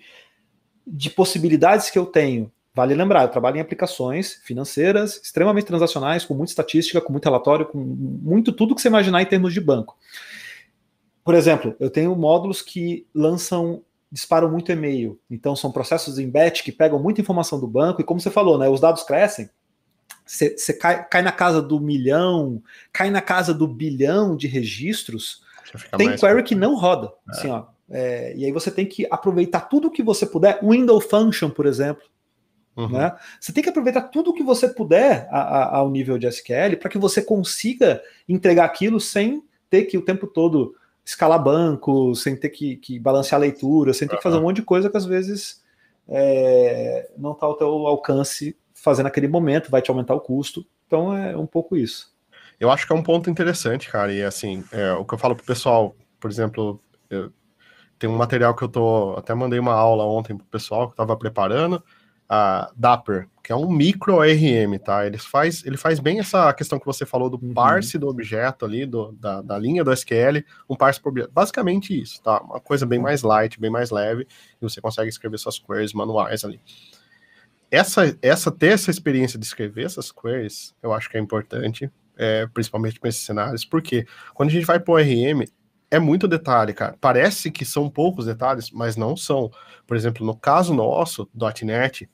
de 0.85 1.09
possibilidades 1.09 1.89
que 1.89 1.97
eu 1.97 2.05
tenho 2.05 2.51
Vale 2.77 2.93
lembrar, 2.93 3.23
eu 3.23 3.29
trabalho 3.29 3.57
em 3.57 3.59
aplicações 3.59 4.35
financeiras 4.43 5.19
extremamente 5.23 5.65
transacionais, 5.65 6.23
com 6.23 6.35
muita 6.35 6.51
estatística, 6.51 7.01
com 7.01 7.11
muito 7.11 7.25
relatório, 7.25 7.65
com 7.65 7.79
muito 7.79 8.51
tudo 8.51 8.75
que 8.75 8.81
você 8.83 8.87
imaginar 8.87 9.19
em 9.19 9.25
termos 9.25 9.51
de 9.51 9.59
banco. 9.59 9.97
Por 11.23 11.33
exemplo, 11.33 11.75
eu 11.79 11.89
tenho 11.89 12.15
módulos 12.15 12.61
que 12.61 13.07
lançam, 13.15 13.81
disparam 14.11 14.47
muito 14.51 14.71
e-mail. 14.71 15.19
Então, 15.27 15.55
são 15.55 15.71
processos 15.71 16.19
em 16.19 16.29
batch 16.29 16.61
que 16.61 16.71
pegam 16.71 17.01
muita 17.01 17.19
informação 17.19 17.59
do 17.59 17.65
banco, 17.65 17.99
e 17.99 18.03
como 18.03 18.19
você 18.19 18.29
falou, 18.29 18.59
né, 18.59 18.69
os 18.69 18.79
dados 18.79 19.01
crescem, 19.01 19.49
você, 20.23 20.55
você 20.55 20.71
cai, 20.71 21.03
cai, 21.09 21.23
na 21.23 21.31
casa 21.31 21.63
do 21.63 21.79
milhão, 21.79 22.61
cai 22.93 23.09
na 23.09 23.21
casa 23.21 23.55
do 23.55 23.67
bilhão 23.67 24.37
de 24.37 24.45
registros, 24.45 25.41
tem 25.97 26.15
query 26.15 26.43
que 26.43 26.53
não 26.53 26.75
roda. 26.75 27.07
É. 27.07 27.31
Assim, 27.31 27.49
ó, 27.49 27.65
é, 27.89 28.35
e 28.37 28.45
aí 28.45 28.51
você 28.51 28.69
tem 28.69 28.85
que 28.85 29.07
aproveitar 29.09 29.61
tudo 29.61 29.89
que 29.89 30.03
você 30.03 30.27
puder. 30.27 30.59
Window 30.63 31.01
Function, 31.01 31.49
por 31.49 31.65
exemplo, 31.65 32.03
Uhum. 32.77 32.89
Né? 32.89 33.11
Você 33.39 33.51
tem 33.51 33.63
que 33.63 33.69
aproveitar 33.69 34.03
tudo 34.03 34.33
que 34.33 34.43
você 34.43 34.69
puder 34.69 35.27
a, 35.31 35.39
a, 35.39 35.77
ao 35.77 35.89
nível 35.89 36.17
de 36.19 36.27
SQL 36.27 36.77
para 36.79 36.89
que 36.89 36.99
você 36.99 37.23
consiga 37.23 38.01
entregar 38.29 38.65
aquilo 38.65 38.99
sem 38.99 39.43
ter 39.67 39.85
que 39.85 39.97
o 39.97 40.05
tempo 40.05 40.27
todo 40.27 40.75
escalar 41.03 41.43
banco, 41.43 42.13
sem 42.13 42.35
ter 42.35 42.49
que, 42.49 42.75
que 42.77 42.99
balancear 42.99 43.41
leitura, 43.41 43.93
sem 43.93 44.07
ter 44.07 44.13
uhum. 44.13 44.17
que 44.17 44.23
fazer 44.23 44.37
um 44.37 44.43
monte 44.43 44.57
de 44.57 44.61
coisa 44.61 44.89
que 44.89 44.97
às 44.97 45.05
vezes 45.05 45.63
é, 46.07 47.09
não 47.17 47.31
está 47.31 47.47
ao 47.47 47.57
teu 47.57 47.67
alcance 47.87 48.55
fazer 48.73 49.01
naquele 49.01 49.27
momento, 49.27 49.71
vai 49.71 49.81
te 49.81 49.89
aumentar 49.89 50.13
o 50.13 50.21
custo. 50.21 50.65
Então 50.85 51.17
é 51.17 51.35
um 51.35 51.47
pouco 51.47 51.75
isso. 51.75 52.15
Eu 52.59 52.69
acho 52.69 52.85
que 52.85 52.93
é 52.93 52.95
um 52.95 53.03
ponto 53.03 53.29
interessante, 53.29 53.89
cara. 53.89 54.13
E 54.13 54.23
assim, 54.23 54.63
é, 54.71 54.93
o 54.93 55.03
que 55.03 55.13
eu 55.13 55.17
falo 55.17 55.35
pro 55.35 55.45
pessoal, 55.45 55.95
por 56.19 56.29
exemplo, 56.29 56.79
eu, 57.09 57.31
tem 57.97 58.09
um 58.09 58.15
material 58.15 58.55
que 58.55 58.63
eu 58.63 58.69
tô. 58.69 59.15
Até 59.17 59.33
mandei 59.33 59.59
uma 59.59 59.73
aula 59.73 60.05
ontem 60.05 60.35
pro 60.35 60.45
pessoal 60.45 60.87
que 60.87 60.93
eu 60.93 60.97
tava 60.97 61.17
preparando 61.17 61.83
a 62.29 62.71
Dapper, 62.75 63.27
que 63.41 63.51
é 63.51 63.55
um 63.55 63.71
micro 63.71 64.15
ORM, 64.15 64.77
tá? 64.77 65.05
Ele 65.05 65.17
faz, 65.17 65.65
ele 65.65 65.77
faz 65.77 65.99
bem 65.99 66.19
essa 66.19 66.53
questão 66.53 66.77
que 66.77 66.85
você 66.85 67.05
falou 67.05 67.29
do 67.29 67.39
uhum. 67.41 67.53
parse 67.53 67.97
do 67.97 68.07
objeto 68.07 68.65
ali, 68.65 68.85
do, 68.85 69.13
da, 69.13 69.41
da 69.41 69.57
linha 69.57 69.83
do 69.83 69.93
SQL, 69.93 70.43
um 70.69 70.75
parse 70.75 70.99
por 70.99 71.09
objeto. 71.09 71.31
Basicamente 71.31 71.99
isso, 71.99 72.21
tá? 72.21 72.41
Uma 72.41 72.59
coisa 72.59 72.85
bem 72.85 72.99
mais 72.99 73.21
light, 73.21 73.59
bem 73.59 73.69
mais 73.69 73.89
leve, 73.89 74.27
e 74.61 74.61
você 74.61 74.81
consegue 74.81 75.09
escrever 75.09 75.37
suas 75.37 75.57
queries 75.57 75.93
manuais 75.93 76.43
ali. 76.43 76.59
essa, 77.71 78.17
essa 78.21 78.51
ter 78.51 78.73
essa 78.73 78.91
experiência 78.91 79.39
de 79.39 79.45
escrever 79.45 79.85
essas 79.85 80.11
queries, 80.11 80.75
eu 80.83 80.91
acho 80.93 81.09
que 81.09 81.17
é 81.17 81.19
importante, 81.19 81.89
é, 82.17 82.47
principalmente 82.47 82.99
para 82.99 83.09
esses 83.09 83.21
cenários, 83.21 83.63
porque 83.63 84.05
quando 84.33 84.49
a 84.49 84.51
gente 84.51 84.65
vai 84.65 84.79
para 84.79 84.93
o 84.93 84.97
RM, 84.97 85.45
é 85.89 85.99
muito 85.99 86.27
detalhe, 86.27 86.73
cara. 86.73 86.97
Parece 86.99 87.49
que 87.49 87.63
são 87.63 87.89
poucos 87.89 88.25
detalhes, 88.25 88.71
mas 88.71 88.97
não 88.97 89.15
são. 89.15 89.49
Por 89.85 89.95
exemplo, 89.95 90.25
no 90.25 90.35
caso 90.35 90.73
nosso, 90.73 91.29
.NET, 91.63 92.09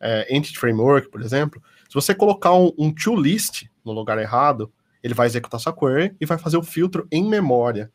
é, 0.00 0.34
Entity 0.34 0.58
Framework, 0.58 1.10
por 1.10 1.20
exemplo, 1.20 1.62
se 1.88 1.94
você 1.94 2.14
colocar 2.14 2.54
um, 2.54 2.72
um 2.78 2.92
to-list 2.92 3.64
no 3.84 3.92
lugar 3.92 4.18
errado, 4.18 4.72
ele 5.02 5.14
vai 5.14 5.26
executar 5.26 5.60
sua 5.60 5.72
query 5.72 6.14
e 6.20 6.26
vai 6.26 6.38
fazer 6.38 6.56
o 6.56 6.62
filtro 6.62 7.06
em 7.10 7.24
memória. 7.24 7.90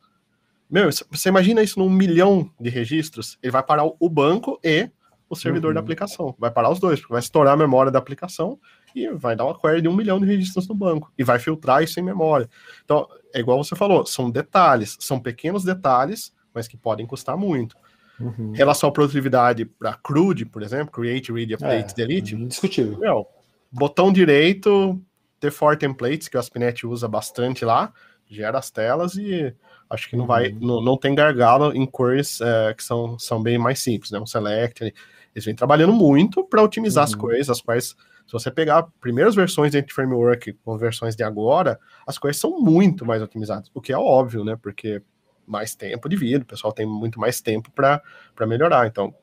Meu, 0.69 0.89
você 1.11 1.29
imagina 1.29 1.61
isso 1.61 1.77
num 1.77 1.89
milhão 1.89 2.49
de 2.59 2.69
registros? 2.69 3.37
Ele 3.43 3.51
vai 3.51 3.61
parar 3.61 3.83
o 3.85 4.09
banco 4.09 4.59
e 4.63 4.89
o 5.29 5.35
servidor 5.35 5.69
uhum. 5.69 5.75
da 5.75 5.79
aplicação. 5.79 6.35
Vai 6.39 6.49
parar 6.49 6.71
os 6.71 6.79
dois, 6.79 6.99
porque 6.99 7.13
vai 7.13 7.19
estourar 7.19 7.53
a 7.53 7.57
memória 7.57 7.91
da 7.91 7.99
aplicação 7.99 8.59
e 8.95 9.07
vai 9.09 9.35
dar 9.35 9.45
uma 9.45 9.59
query 9.59 9.81
de 9.81 9.87
um 9.87 9.95
milhão 9.95 10.19
de 10.19 10.25
registros 10.25 10.67
no 10.67 10.75
banco. 10.75 11.11
E 11.17 11.23
vai 11.23 11.39
filtrar 11.39 11.83
isso 11.83 11.99
em 11.99 12.03
memória. 12.03 12.49
Então, 12.83 13.07
é 13.33 13.39
igual 13.39 13.63
você 13.63 13.75
falou, 13.75 14.05
são 14.05 14.29
detalhes, 14.31 14.97
são 14.99 15.19
pequenos 15.19 15.63
detalhes, 15.63 16.33
mas 16.53 16.67
que 16.67 16.77
podem 16.77 17.05
custar 17.05 17.37
muito. 17.37 17.75
Uhum. 18.23 18.51
Relação 18.53 18.89
à 18.89 18.91
produtividade 18.91 19.65
para 19.65 19.93
CRUD, 19.95 20.45
por 20.45 20.61
exemplo, 20.61 20.91
Create, 20.91 21.31
Read, 21.31 21.53
Update, 21.53 21.91
é, 21.91 21.95
Delete. 21.95 22.35
Indiscutível. 22.35 22.99
Meu, 22.99 23.27
botão 23.71 24.11
direito, 24.11 25.01
ter 25.39 25.51
for 25.51 25.77
templates, 25.77 26.27
que 26.27 26.37
o 26.37 26.39
Aspinet 26.39 26.85
usa 26.85 27.07
bastante 27.07 27.65
lá, 27.65 27.91
gera 28.29 28.57
as 28.57 28.71
telas 28.71 29.15
e 29.15 29.55
Acho 29.93 30.09
que 30.09 30.15
não 30.15 30.25
vai, 30.25 30.49
uhum. 30.49 30.59
não, 30.59 30.81
não 30.81 30.97
tem 30.97 31.13
gargalo 31.13 31.71
em 31.71 31.85
queries 31.85 32.41
é, 32.41 32.73
que 32.73 32.83
são, 32.83 33.17
são 33.19 33.41
bem 33.41 33.59
mais 33.59 33.79
simples, 33.79 34.09
né? 34.09 34.19
Um 34.19 34.25
select, 34.25 34.83
eles 34.83 35.45
vêm 35.45 35.53
trabalhando 35.53 35.93
muito 35.93 36.43
para 36.43 36.63
otimizar 36.63 37.03
uhum. 37.03 37.13
as 37.13 37.15
queries, 37.15 37.49
as 37.49 37.61
quais, 37.61 37.89
se 38.25 38.31
você 38.31 38.49
pegar 38.49 38.87
primeiras 38.99 39.35
versões 39.35 39.71
dentro 39.71 39.93
framework 39.93 40.53
com 40.65 40.77
versões 40.79 41.15
de 41.15 41.23
agora, 41.23 41.79
as 42.07 42.17
queries 42.17 42.37
são 42.37 42.59
muito 42.59 43.05
mais 43.05 43.21
otimizadas, 43.21 43.69
o 43.71 43.79
que 43.79 43.93
é 43.93 43.97
óbvio, 43.97 44.43
né? 44.43 44.57
Porque 44.59 44.99
mais 45.45 45.75
tempo 45.75 46.07
de 46.07 46.15
vida, 46.15 46.43
o 46.43 46.47
pessoal 46.47 46.73
tem 46.73 46.85
muito 46.85 47.19
mais 47.19 47.41
tempo 47.41 47.71
para 47.71 48.01
melhorar. 48.47 48.87
Então, 48.87 49.13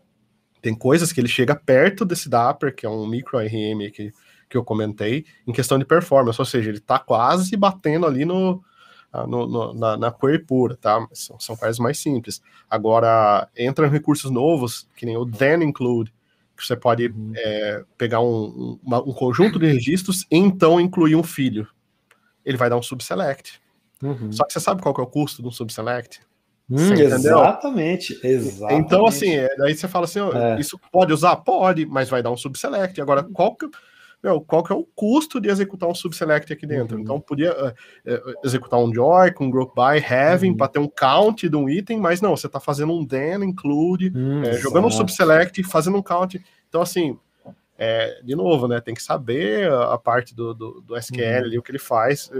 tem 0.60 0.74
coisas 0.74 1.12
que 1.12 1.20
ele 1.20 1.28
chega 1.28 1.54
perto 1.54 2.04
desse 2.04 2.28
Dapper, 2.28 2.74
que 2.74 2.84
é 2.84 2.88
um 2.88 3.06
micro 3.06 3.38
RM 3.38 3.90
que, 3.92 4.12
que 4.48 4.56
eu 4.56 4.64
comentei, 4.64 5.24
em 5.46 5.52
questão 5.52 5.78
de 5.78 5.84
performance, 5.84 6.40
ou 6.40 6.44
seja, 6.44 6.68
ele 6.70 6.78
está 6.78 6.98
quase 6.98 7.56
batendo 7.56 8.06
ali 8.06 8.24
no, 8.24 8.62
ah, 9.12 9.26
no, 9.26 9.46
no, 9.46 9.74
na, 9.74 9.96
na 9.96 10.12
query 10.12 10.38
pura, 10.38 10.76
tá? 10.76 11.04
São, 11.12 11.38
são 11.40 11.56
queries 11.56 11.78
mais 11.78 11.98
simples. 11.98 12.40
Agora, 12.68 13.48
entram 13.58 13.88
recursos 13.88 14.30
novos, 14.30 14.88
que 14.96 15.06
nem 15.06 15.16
o 15.16 15.26
then 15.26 15.64
include, 15.64 16.12
que 16.56 16.66
você 16.66 16.76
pode 16.76 17.06
uhum. 17.06 17.32
é, 17.34 17.84
pegar 17.96 18.20
um, 18.20 18.78
uma, 18.82 19.00
um 19.00 19.12
conjunto 19.12 19.58
de 19.58 19.66
registros 19.66 20.26
e 20.30 20.36
então 20.36 20.80
incluir 20.80 21.16
um 21.16 21.22
filho. 21.22 21.66
Ele 22.44 22.56
vai 22.56 22.70
dar 22.70 22.76
um 22.76 22.82
subselect. 22.82 23.60
Uhum. 24.02 24.32
Só 24.32 24.44
que 24.44 24.52
você 24.52 24.60
sabe 24.60 24.82
qual 24.82 24.94
que 24.94 25.00
é 25.00 25.04
o 25.04 25.06
custo 25.06 25.42
de 25.42 25.48
um 25.48 25.52
subselect? 25.52 26.20
Hum, 26.70 26.92
exatamente, 26.92 28.18
exatamente. 28.22 28.86
Então, 28.86 29.04
assim, 29.04 29.34
é, 29.34 29.48
aí 29.62 29.74
você 29.74 29.88
fala 29.88 30.04
assim, 30.04 30.20
é. 30.20 30.60
isso 30.60 30.78
pode 30.92 31.12
usar? 31.12 31.34
Pode, 31.36 31.84
mas 31.84 32.08
vai 32.08 32.22
dar 32.22 32.30
um 32.30 32.36
subselect. 32.36 33.00
Agora, 33.00 33.24
qual 33.24 33.56
que 33.56 33.68
meu, 34.22 34.40
qual 34.40 34.62
que 34.62 34.72
é 34.72 34.76
o 34.76 34.84
custo 34.84 35.40
de 35.40 35.48
executar 35.48 35.88
um 35.88 35.94
subselect 35.94 36.52
aqui 36.52 36.66
dentro. 36.66 36.96
Uhum. 36.96 37.02
Então, 37.02 37.20
podia 37.20 37.52
uh, 37.52 37.68
uh, 37.70 38.34
executar 38.44 38.78
um 38.78 38.92
joy 38.92 39.32
com 39.32 39.46
um 39.46 39.50
group 39.50 39.74
by 39.74 40.04
having 40.04 40.50
uhum. 40.50 40.56
para 40.56 40.68
ter 40.68 40.78
um 40.78 40.88
count 40.88 41.48
de 41.48 41.56
um 41.56 41.68
item, 41.68 41.98
mas 41.98 42.20
não, 42.20 42.36
você 42.36 42.46
está 42.46 42.60
fazendo 42.60 42.92
um 42.92 43.06
then, 43.06 43.42
include, 43.42 44.12
uhum, 44.14 44.42
é, 44.42 44.52
jogando 44.58 44.86
um 44.86 44.90
subselect, 44.90 45.62
fazendo 45.64 45.96
um 45.96 46.02
count. 46.02 46.40
Então, 46.68 46.82
assim, 46.82 47.18
é, 47.78 48.20
de 48.22 48.36
novo, 48.36 48.68
né, 48.68 48.78
tem 48.78 48.94
que 48.94 49.02
saber 49.02 49.70
a, 49.72 49.94
a 49.94 49.98
parte 49.98 50.34
do, 50.34 50.52
do, 50.52 50.82
do 50.82 50.96
SQL 50.98 51.22
uhum. 51.22 51.36
ali, 51.38 51.58
o 51.58 51.62
que 51.62 51.70
ele 51.70 51.78
faz. 51.78 52.30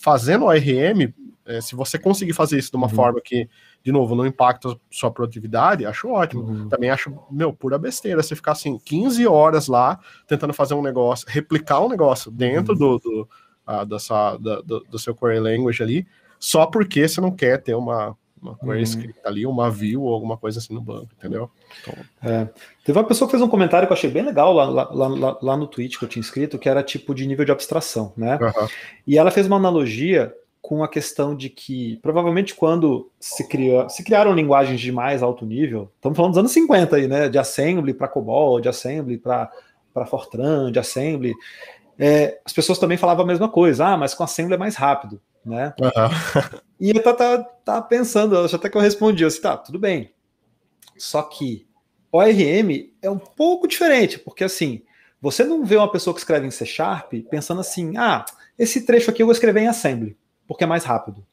Fazendo 0.00 0.44
o 0.44 0.50
ARM, 0.50 1.12
é, 1.44 1.60
se 1.60 1.74
você 1.74 1.98
conseguir 1.98 2.32
fazer 2.32 2.58
isso 2.58 2.70
de 2.70 2.76
uma 2.76 2.86
uhum. 2.86 2.94
forma 2.94 3.20
que 3.20 3.48
de 3.86 3.92
novo, 3.92 4.16
não 4.16 4.26
impacta 4.26 4.76
sua 4.90 5.12
produtividade, 5.12 5.86
acho 5.86 6.08
ótimo. 6.08 6.42
Uhum. 6.42 6.68
Também 6.68 6.90
acho, 6.90 7.16
meu, 7.30 7.52
pura 7.52 7.78
besteira 7.78 8.20
você 8.20 8.34
ficar 8.34 8.50
assim 8.50 8.80
15 8.84 9.24
horas 9.28 9.68
lá 9.68 10.00
tentando 10.26 10.52
fazer 10.52 10.74
um 10.74 10.82
negócio, 10.82 11.24
replicar 11.30 11.80
um 11.80 11.88
negócio 11.88 12.28
dentro 12.28 12.72
uhum. 12.72 12.78
do, 12.78 12.98
do, 12.98 13.28
uh, 13.64 13.86
dessa, 13.86 14.36
do, 14.38 14.60
do, 14.64 14.80
do, 14.90 14.98
seu 14.98 15.14
query 15.14 15.38
language 15.38 15.80
ali, 15.84 16.04
só 16.36 16.66
porque 16.66 17.06
você 17.06 17.20
não 17.20 17.30
quer 17.30 17.62
ter 17.62 17.76
uma, 17.76 18.18
uma 18.50 18.58
query 18.58 18.76
uhum. 18.76 18.82
escrita 18.82 19.28
ali, 19.28 19.46
uma 19.46 19.70
view 19.70 20.02
ou 20.02 20.14
alguma 20.14 20.36
coisa 20.36 20.58
assim 20.58 20.74
no 20.74 20.80
banco, 20.80 21.08
entendeu? 21.18 21.50
Então... 21.80 21.94
É. 22.22 22.48
Teve 22.84 22.98
uma 22.98 23.04
pessoa 23.04 23.26
que 23.26 23.32
fez 23.32 23.42
um 23.42 23.48
comentário 23.48 23.86
que 23.86 23.92
eu 23.92 23.96
achei 23.96 24.10
bem 24.10 24.24
legal 24.24 24.52
lá, 24.52 24.64
lá, 24.64 25.08
lá, 25.08 25.38
lá 25.42 25.56
no 25.56 25.66
tweet 25.66 25.98
que 25.98 26.04
eu 26.04 26.08
tinha 26.08 26.20
escrito, 26.20 26.58
que 26.58 26.68
era 26.68 26.82
tipo 26.82 27.14
de 27.14 27.26
nível 27.26 27.44
de 27.44 27.52
abstração, 27.52 28.12
né? 28.16 28.38
E 29.06 29.18
ela 29.18 29.30
fez 29.30 29.46
uma 29.46 29.56
analogia 29.56 30.32
com 30.62 30.82
a 30.82 30.88
questão 30.88 31.36
de 31.36 31.48
que 31.48 31.96
provavelmente 32.02 32.54
quando 32.54 33.08
se, 33.20 33.46
criou, 33.46 33.88
se 33.88 34.02
criaram 34.02 34.34
linguagens 34.34 34.80
de 34.80 34.90
mais 34.90 35.22
alto 35.22 35.46
nível, 35.46 35.92
estamos 35.94 36.16
falando 36.16 36.32
dos 36.32 36.38
anos 36.38 36.52
50 36.52 36.96
aí, 36.96 37.06
né? 37.06 37.28
De 37.28 37.38
assembly 37.38 37.94
para 37.94 38.08
COBOL, 38.08 38.60
de 38.60 38.68
assembly 38.68 39.16
para 39.16 39.50
Fortran, 40.06 40.72
de 40.72 40.78
assembly. 40.78 41.34
É, 41.98 42.40
as 42.44 42.52
pessoas 42.52 42.78
também 42.78 42.98
falavam 42.98 43.24
a 43.24 43.26
mesma 43.28 43.48
coisa, 43.48 43.86
ah, 43.86 43.96
mas 43.96 44.12
com 44.12 44.24
assembly 44.24 44.54
é 44.54 44.58
mais 44.58 44.74
rápido, 44.76 45.20
né? 45.46 45.74
Uhum. 45.80 46.60
e 46.80 46.90
eu 46.90 47.02
tava, 47.02 47.44
tava 47.64 47.82
pensando, 47.82 48.36
até 48.38 48.68
que 48.68 48.76
eu 48.76 48.80
respondi, 48.80 49.22
eu 49.22 49.28
disse, 49.28 49.40
tá, 49.40 49.56
tudo 49.56 49.78
bem. 49.78 50.12
Só 50.98 51.22
que 51.22 51.66
ORM 52.10 52.92
é 53.00 53.10
um 53.10 53.18
pouco 53.18 53.68
diferente, 53.68 54.18
porque 54.18 54.44
assim, 54.44 54.82
você 55.20 55.44
não 55.44 55.64
vê 55.64 55.76
uma 55.76 55.90
pessoa 55.90 56.12
que 56.12 56.20
escreve 56.20 56.46
em 56.46 56.50
C 56.50 56.66
Sharp 56.66 57.12
pensando 57.30 57.60
assim, 57.60 57.96
ah, 57.96 58.24
esse 58.58 58.84
trecho 58.84 59.10
aqui 59.10 59.22
eu 59.22 59.26
vou 59.26 59.32
escrever 59.32 59.60
em 59.60 59.68
assembly 59.68 60.16
porque 60.46 60.64
é 60.64 60.66
mais 60.66 60.84
rápido. 60.84 61.24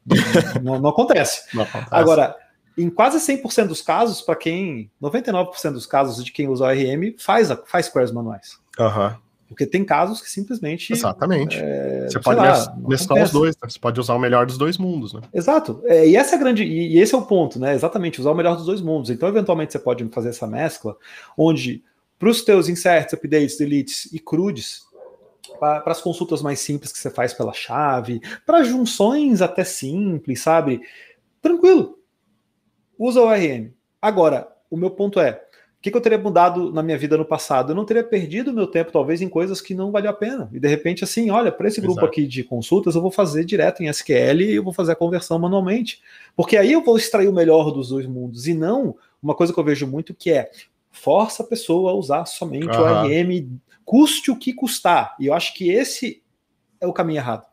não, 0.62 0.80
não, 0.80 0.89
acontece. 0.89 1.45
não, 1.56 1.63
acontece. 1.63 1.89
Agora, 1.91 2.36
em 2.78 2.89
quase 2.89 3.17
100% 3.17 3.67
dos 3.67 3.82
casos, 3.82 4.21
para 4.21 4.36
quem. 4.36 4.91
99% 5.02 5.71
dos 5.71 5.86
casos 5.86 6.23
de 6.23 6.32
quem 6.32 6.47
usa 6.47 6.65
o 6.65 6.69
RM 6.69 7.15
faz, 7.19 7.49
faz 7.65 7.89
queries 7.89 8.12
manuais. 8.12 8.58
Uhum. 8.80 9.15
Porque 9.54 9.68
tem 9.68 9.86
casos 9.86 10.22
que 10.22 10.30
simplesmente. 10.30 10.92
Exatamente. 10.92 11.58
É, 11.60 12.08
você 12.10 12.20
pode 12.20 12.39
lá, 12.39 12.76
mesclar 12.88 13.24
os 13.24 13.32
dois, 13.32 13.56
né? 13.56 13.70
você 13.70 13.80
pode 13.80 14.00
usar 14.00 14.16
o 14.16 14.20
melhor 14.20 14.46
dos 14.46 14.58
dois 14.58 14.78
mundos, 14.78 15.13
né? 15.13 15.22
Exato. 15.34 15.82
É, 15.86 16.08
e 16.08 16.16
essa 16.16 16.36
é 16.36 16.38
grande. 16.38 16.63
E, 16.63 16.96
e 16.96 17.00
esse 17.00 17.13
é 17.13 17.18
o 17.18 17.22
ponto, 17.22 17.60
né? 17.60 17.74
Exatamente, 17.74 18.20
usar 18.20 18.32
o 18.32 18.36
melhor 18.36 18.56
dos 18.56 18.66
dois 18.66 18.82
mundos. 18.82 19.10
Então, 19.10 19.30
eventualmente, 19.30 19.72
você 19.72 19.80
pode 19.80 20.04
fazer 20.10 20.30
essa 20.30 20.48
mescla, 20.48 20.98
onde 21.38 21.84
para 22.18 22.30
os 22.30 22.42
teus 22.42 22.70
inserts, 22.70 23.13
updates, 23.13 23.58
deletes 23.58 24.12
e 24.12 24.20
crudes, 24.20 24.82
para 25.60 25.92
as 25.92 26.02
consultas 26.02 26.42
mais 26.42 26.60
simples 26.60 26.92
que 26.92 27.00
você 27.00 27.10
faz 27.10 27.34
pela 27.34 27.54
chave, 27.54 28.22
para 28.46 28.63
junções 28.63 29.42
até 29.42 29.63
simples, 29.63 30.42
sabe? 30.42 30.82
Tranquilo. 31.42 32.00
Usa 32.98 33.22
o 33.22 33.26
ORM. 33.26 33.74
Agora, 34.02 34.48
o 34.70 34.78
meu 34.78 34.92
ponto 34.92 35.20
é, 35.20 35.44
que, 35.84 35.91
que, 35.91 35.98
eu 35.98 36.02
teria 36.02 36.17
mudado 36.17 36.72
na 36.72 36.82
minha 36.82 36.98
vida 36.98 37.17
no 37.17 37.26
passado? 37.26 37.74
Eu 37.74 37.76
não 37.76 37.84
teria 37.84 38.06
perdido 38.06 38.54
meu 38.54 38.65
tempo, 38.65 38.89
talvez, 38.89 39.22
em 39.22 39.28
coisas 39.28 39.60
que 39.60 39.76
não 39.76 39.91
valiam 39.91 40.12
a 40.12 40.15
pena. 40.15 40.50
E 40.54 40.58
de 40.58 40.67
repente, 40.69 41.04
assim, 41.04 41.30
olha, 41.30 41.52
para 41.52 41.67
esse 41.67 41.82
grupo 41.82 42.00
Exato. 42.00 42.08
aqui 42.08 42.26
de 42.26 42.41
consultas, 42.41 42.96
eu 42.96 43.02
vou 43.02 43.12
fazer 43.12 43.43
direto 43.43 43.84
em 43.84 43.89
SQL 43.89 44.41
e 44.41 44.56
eu 44.56 44.63
vou 44.63 44.72
fazer 44.72 44.93
a 44.93 44.96
conversão 44.96 45.38
manualmente. 45.38 46.02
Porque 46.38 46.56
aí 46.56 46.72
eu 46.72 46.82
vou 46.82 46.96
extrair 46.96 47.28
o 47.28 47.34
melhor 47.34 47.69
dos 47.69 47.89
dois 47.89 48.06
mundos. 48.08 48.48
E 48.48 48.54
não 48.54 48.96
uma 49.22 49.36
coisa 49.36 49.52
que 49.52 49.60
eu 49.60 49.63
vejo 49.63 49.86
muito 49.86 50.13
que 50.13 50.32
é 50.32 50.50
força 50.89 51.43
a 51.43 51.46
pessoa 51.46 51.91
a 51.91 51.93
usar 51.93 52.26
somente 52.26 52.78
uhum. 52.78 52.82
o 52.82 53.04
ORM 53.04 53.60
custe 53.84 54.32
o 54.32 54.38
que 54.38 54.54
custar. 54.54 55.17
E 55.19 55.26
eu 55.26 55.34
acho 55.34 55.54
que 55.54 55.69
esse 55.69 56.24
é 56.80 56.88
o 56.88 56.93
caminho 56.93 57.19
errado. 57.19 57.46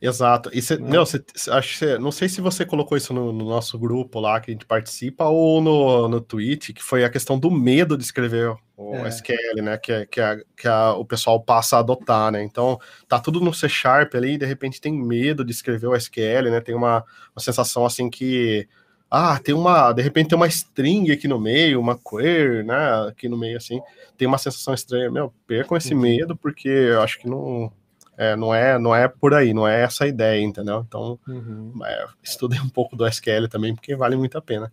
Exato. 0.00 0.50
E 0.52 0.62
cê, 0.62 0.78
não, 0.78 1.04
cê, 1.04 1.22
acho 1.50 1.76
cê, 1.76 1.98
não 1.98 2.10
sei 2.10 2.26
se 2.26 2.40
você 2.40 2.64
colocou 2.64 2.96
isso 2.96 3.12
no, 3.12 3.32
no, 3.32 3.44
nosso 3.44 3.78
grupo 3.78 4.18
lá 4.18 4.40
que 4.40 4.50
a 4.50 4.54
gente 4.54 4.64
participa 4.64 5.26
ou 5.26 5.60
no, 5.60 6.08
no 6.08 6.20
tweet, 6.22 6.72
que 6.72 6.82
foi 6.82 7.04
a 7.04 7.10
questão 7.10 7.38
do 7.38 7.50
medo 7.50 7.98
de 7.98 8.02
escrever 8.02 8.56
o 8.78 8.94
é. 8.94 9.08
SQL, 9.08 9.62
né? 9.62 9.76
Que, 9.76 10.06
que, 10.06 10.20
a, 10.20 10.38
que 10.56 10.66
a, 10.66 10.94
o 10.94 11.04
pessoal 11.04 11.42
passa 11.42 11.76
a 11.76 11.80
adotar, 11.80 12.32
né? 12.32 12.42
Então, 12.42 12.78
tá 13.06 13.20
tudo 13.20 13.40
no 13.40 13.52
C 13.52 13.68
Sharp 13.68 14.14
ali, 14.14 14.32
e 14.32 14.38
de 14.38 14.46
repente 14.46 14.80
tem 14.80 14.92
medo 14.92 15.44
de 15.44 15.52
escrever 15.52 15.88
o 15.88 15.94
SQL, 15.94 16.50
né? 16.50 16.62
Tem 16.62 16.74
uma, 16.74 17.04
uma 17.36 17.42
sensação 17.42 17.84
assim 17.84 18.08
que 18.08 18.66
ah, 19.10 19.38
tem 19.38 19.54
uma, 19.54 19.92
de 19.92 20.00
repente 20.00 20.28
tem 20.28 20.36
uma 20.36 20.46
string 20.46 21.10
aqui 21.10 21.26
no 21.26 21.38
meio, 21.38 21.80
uma 21.80 21.98
query, 21.98 22.62
né, 22.62 23.08
aqui 23.08 23.28
no 23.28 23.36
meio 23.36 23.56
assim, 23.56 23.80
tem 24.16 24.28
uma 24.28 24.38
sensação 24.38 24.72
estranha, 24.72 25.10
meu, 25.10 25.34
percam 25.48 25.76
esse 25.76 25.92
uhum. 25.92 26.00
medo 26.00 26.36
porque 26.36 26.68
eu 26.68 27.02
acho 27.02 27.18
que 27.18 27.28
não 27.28 27.72
é, 28.20 28.36
não 28.36 28.54
é, 28.54 28.78
não 28.78 28.94
é 28.94 29.08
por 29.08 29.32
aí, 29.32 29.54
não 29.54 29.66
é 29.66 29.80
essa 29.80 30.04
a 30.04 30.06
ideia, 30.06 30.42
entendeu? 30.42 30.84
Então, 30.86 31.18
uhum. 31.26 31.72
é, 31.82 32.06
estudei 32.22 32.60
um 32.60 32.68
pouco 32.68 32.94
do 32.94 33.06
SQL 33.06 33.48
também 33.48 33.74
porque 33.74 33.96
vale 33.96 34.14
muito 34.14 34.36
a 34.36 34.42
pena. 34.42 34.70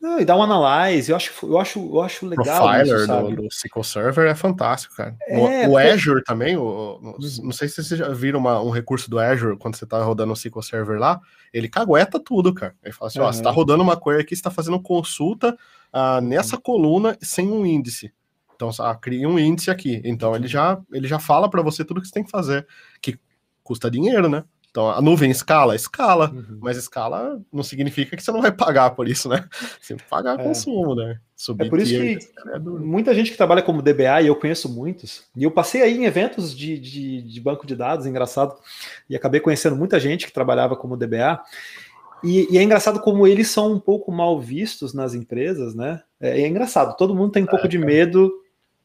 Não, 0.00 0.18
e 0.18 0.24
dá 0.24 0.36
um 0.36 0.42
analyze, 0.42 1.08
eu 1.08 1.16
acho, 1.16 1.46
eu 1.46 1.58
acho, 1.58 1.78
eu 1.78 2.00
acho 2.00 2.26
legal. 2.26 2.62
Profiler 2.64 2.96
isso, 2.96 3.06
do, 3.06 3.36
do, 3.36 3.46
SQL 3.46 3.84
Server 3.84 4.26
é 4.26 4.34
fantástico, 4.34 4.96
cara. 4.96 5.14
É, 5.28 5.68
o, 5.68 5.72
o 5.72 5.78
Azure 5.78 6.24
também, 6.24 6.56
o, 6.56 6.98
uhum. 7.00 7.16
não 7.44 7.52
sei 7.52 7.68
se 7.68 7.80
vocês 7.80 8.00
já 8.00 8.08
viram 8.08 8.40
uma, 8.40 8.60
um 8.60 8.70
recurso 8.70 9.08
do 9.08 9.20
Azure 9.20 9.56
quando 9.56 9.76
você 9.76 9.84
está 9.84 10.02
rodando 10.02 10.32
o 10.32 10.36
SQL 10.36 10.62
Server 10.62 10.98
lá, 10.98 11.20
ele 11.52 11.68
cagueta 11.68 12.18
tudo, 12.18 12.52
cara. 12.52 12.74
Ele 12.82 12.92
fala 12.92 13.08
assim: 13.08 13.20
uhum. 13.20 13.26
ó, 13.26 13.32
você 13.32 13.38
está 13.38 13.50
rodando 13.50 13.84
uma 13.84 13.96
query 13.96 14.22
aqui, 14.22 14.34
está 14.34 14.50
fazendo 14.50 14.82
consulta 14.82 15.56
uh, 15.94 16.20
nessa 16.20 16.58
coluna 16.58 17.16
sem 17.20 17.52
um 17.52 17.64
índice. 17.64 18.12
Então 18.60 18.70
ah, 18.84 18.94
cria 18.94 19.26
um 19.26 19.38
índice 19.38 19.70
aqui. 19.70 20.02
Então 20.04 20.36
ele 20.36 20.46
já, 20.46 20.78
ele 20.92 21.08
já 21.08 21.18
fala 21.18 21.48
para 21.48 21.62
você 21.62 21.82
tudo 21.82 22.00
que 22.00 22.06
você 22.06 22.12
tem 22.12 22.24
que 22.24 22.30
fazer, 22.30 22.66
que 23.00 23.18
custa 23.62 23.90
dinheiro, 23.90 24.28
né? 24.28 24.44
Então, 24.70 24.88
a 24.88 25.00
nuvem 25.00 25.30
escala? 25.32 25.74
Escala, 25.74 26.30
uhum. 26.30 26.58
mas 26.60 26.76
escala 26.76 27.40
não 27.52 27.62
significa 27.62 28.16
que 28.16 28.22
você 28.22 28.30
não 28.30 28.40
vai 28.40 28.52
pagar 28.52 28.90
por 28.90 29.08
isso, 29.08 29.28
né? 29.28 29.44
Você 29.80 29.96
pagar 30.08 30.38
é. 30.38 30.44
consumo, 30.44 30.94
né? 30.94 31.18
Subir 31.34 31.66
é 31.66 31.68
por 31.68 31.80
isso 31.80 31.90
que 31.90 32.18
é 32.54 32.58
muita 32.60 33.12
gente 33.12 33.32
que 33.32 33.36
trabalha 33.36 33.62
como 33.62 33.82
DBA, 33.82 34.22
e 34.22 34.26
eu 34.28 34.36
conheço 34.36 34.68
muitos, 34.68 35.24
e 35.34 35.42
eu 35.42 35.50
passei 35.50 35.82
aí 35.82 35.96
em 35.96 36.04
eventos 36.04 36.56
de, 36.56 36.78
de, 36.78 37.22
de 37.22 37.40
banco 37.40 37.66
de 37.66 37.74
dados, 37.74 38.06
engraçado, 38.06 38.54
e 39.08 39.16
acabei 39.16 39.40
conhecendo 39.40 39.74
muita 39.74 39.98
gente 39.98 40.24
que 40.24 40.32
trabalhava 40.32 40.76
como 40.76 40.96
DBA, 40.96 41.40
e, 42.22 42.46
e, 42.54 42.58
é 42.58 42.62
engraçado 42.62 43.00
como 43.00 43.26
eles 43.26 43.48
são 43.48 43.72
um 43.72 43.80
pouco 43.80 44.12
mal 44.12 44.38
vistos 44.38 44.94
nas 44.94 45.14
empresas, 45.14 45.74
né? 45.74 46.00
É, 46.20 46.42
é 46.42 46.46
engraçado, 46.46 46.96
todo 46.96 47.14
mundo 47.14 47.32
tem 47.32 47.42
um 47.42 47.46
pouco 47.46 47.66
de 47.66 47.78
é. 47.78 47.80
medo 47.80 48.30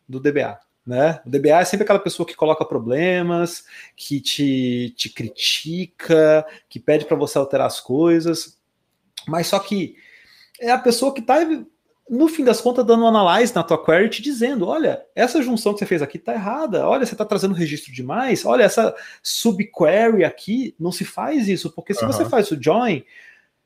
do 0.07 0.19
DBA. 0.19 0.59
Né? 0.85 1.19
O 1.25 1.29
DBA 1.29 1.61
é 1.61 1.65
sempre 1.65 1.83
aquela 1.83 1.99
pessoa 1.99 2.27
que 2.27 2.35
coloca 2.35 2.63
problemas, 2.63 3.65
que 3.95 4.21
te, 4.21 4.93
te 4.95 5.09
critica, 5.09 6.45
que 6.69 6.79
pede 6.79 7.05
para 7.05 7.17
você 7.17 7.37
alterar 7.39 7.65
as 7.65 7.79
coisas, 7.79 8.59
mas 9.27 9.47
só 9.47 9.57
que 9.57 9.95
é 10.59 10.69
a 10.69 10.77
pessoa 10.77 11.11
que 11.11 11.21
está, 11.21 11.39
no 12.07 12.27
fim 12.27 12.43
das 12.43 12.61
contas, 12.61 12.85
dando 12.85 13.03
um 13.03 13.07
analyze 13.07 13.53
na 13.53 13.63
tua 13.63 13.83
query, 13.83 14.09
te 14.09 14.21
dizendo: 14.21 14.67
olha, 14.67 15.03
essa 15.15 15.41
junção 15.41 15.73
que 15.73 15.79
você 15.79 15.85
fez 15.87 16.01
aqui 16.03 16.17
está 16.17 16.33
errada, 16.33 16.87
olha, 16.87 17.05
você 17.05 17.15
está 17.15 17.25
trazendo 17.25 17.55
registro 17.55 17.91
demais, 17.91 18.45
olha, 18.45 18.63
essa 18.63 18.95
subquery 19.23 20.23
aqui, 20.23 20.75
não 20.79 20.91
se 20.91 21.03
faz 21.03 21.47
isso, 21.47 21.71
porque 21.71 21.95
se 21.95 22.05
uhum. 22.05 22.11
você 22.11 22.25
faz 22.25 22.51
o 22.51 22.61
join, 22.61 23.03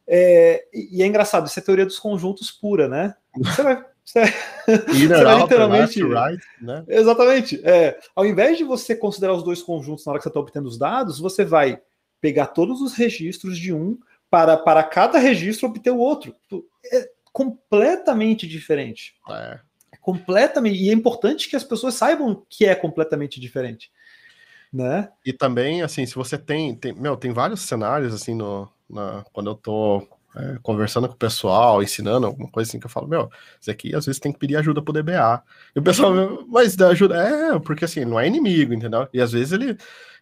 é, 0.08 0.66
e 0.74 1.04
é 1.04 1.06
engraçado, 1.06 1.48
isso 1.48 1.60
é 1.60 1.62
teoria 1.62 1.86
dos 1.86 2.00
conjuntos 2.00 2.50
pura, 2.50 2.88
né? 2.88 3.14
Você 3.38 3.62
vai 3.62 3.84
você, 4.10 4.24
você 4.88 5.24
vai 5.24 5.42
literalmente. 5.42 6.04
Right, 6.04 6.44
né? 6.60 6.84
Exatamente. 6.88 7.62
É, 7.64 8.00
ao 8.16 8.26
invés 8.26 8.58
de 8.58 8.64
você 8.64 8.96
considerar 8.96 9.34
os 9.34 9.44
dois 9.44 9.62
conjuntos 9.62 10.06
na 10.06 10.12
hora 10.12 10.20
que 10.20 10.24
você 10.24 10.30
está 10.30 10.40
obtendo 10.40 10.68
os 10.68 10.78
dados, 10.78 11.20
você 11.20 11.46
vai 11.46 11.80
pegar 12.20 12.48
todos 12.48 12.82
os 12.82 12.94
registros 12.94 13.58
de 13.58 13.72
um 13.72 13.98
para, 14.30 14.58
para 14.58 14.84
cada 14.84 15.20
registro 15.20 15.70
obter 15.70 15.92
o 15.92 16.00
outro. 16.00 16.36
É 16.92 17.10
completamente 17.32 18.48
diferente. 18.48 19.16
É. 19.30 19.60
é 19.92 19.98
completamente. 19.98 20.82
E 20.82 20.90
é 20.90 20.94
importante 20.94 21.48
que 21.48 21.56
as 21.56 21.64
pessoas 21.64 21.94
saibam 21.94 22.44
que 22.50 22.66
é 22.66 22.74
completamente 22.74 23.40
diferente. 23.40 23.92
Né? 24.74 25.10
E 25.26 25.34
também, 25.34 25.82
assim, 25.82 26.06
se 26.06 26.16
você 26.16 26.38
tem, 26.38 26.76
tem 26.76 26.94
meu, 26.94 27.18
tem 27.18 27.32
vários 27.32 27.62
cenários 27.62 28.14
assim 28.14 28.36
no, 28.36 28.70
na, 28.88 29.24
quando 29.34 29.50
eu 29.50 29.56
tô 29.56 30.08
é, 30.40 30.58
conversando 30.62 31.08
com 31.08 31.14
o 31.14 31.18
pessoal, 31.18 31.84
ensinando 31.84 32.26
alguma 32.26 32.50
coisa 32.50 32.70
assim, 32.70 32.80
que 32.80 32.86
eu 32.86 32.90
falo, 32.90 33.08
meu, 33.08 33.30
isso 33.60 33.70
aqui 33.70 33.94
às 33.94 34.06
vezes 34.06 34.20
tem 34.20 34.32
que 34.32 34.40
pedir 34.40 34.56
ajuda 34.56 34.82
pro 34.82 34.94
DBA. 34.94 35.44
E 35.76 35.80
o 35.80 35.84
pessoal, 35.84 36.14
mas 36.48 36.76
dá 36.76 36.90
ajuda, 36.90 37.16
é, 37.16 37.60
porque 37.60 37.86
assim, 37.86 38.06
não 38.06 38.20
é 38.20 38.26
inimigo, 38.26 38.74
entendeu? 38.74 39.08
E 39.14 39.20
às 39.20 39.34
vezes 39.34 39.52
ele 39.52 39.78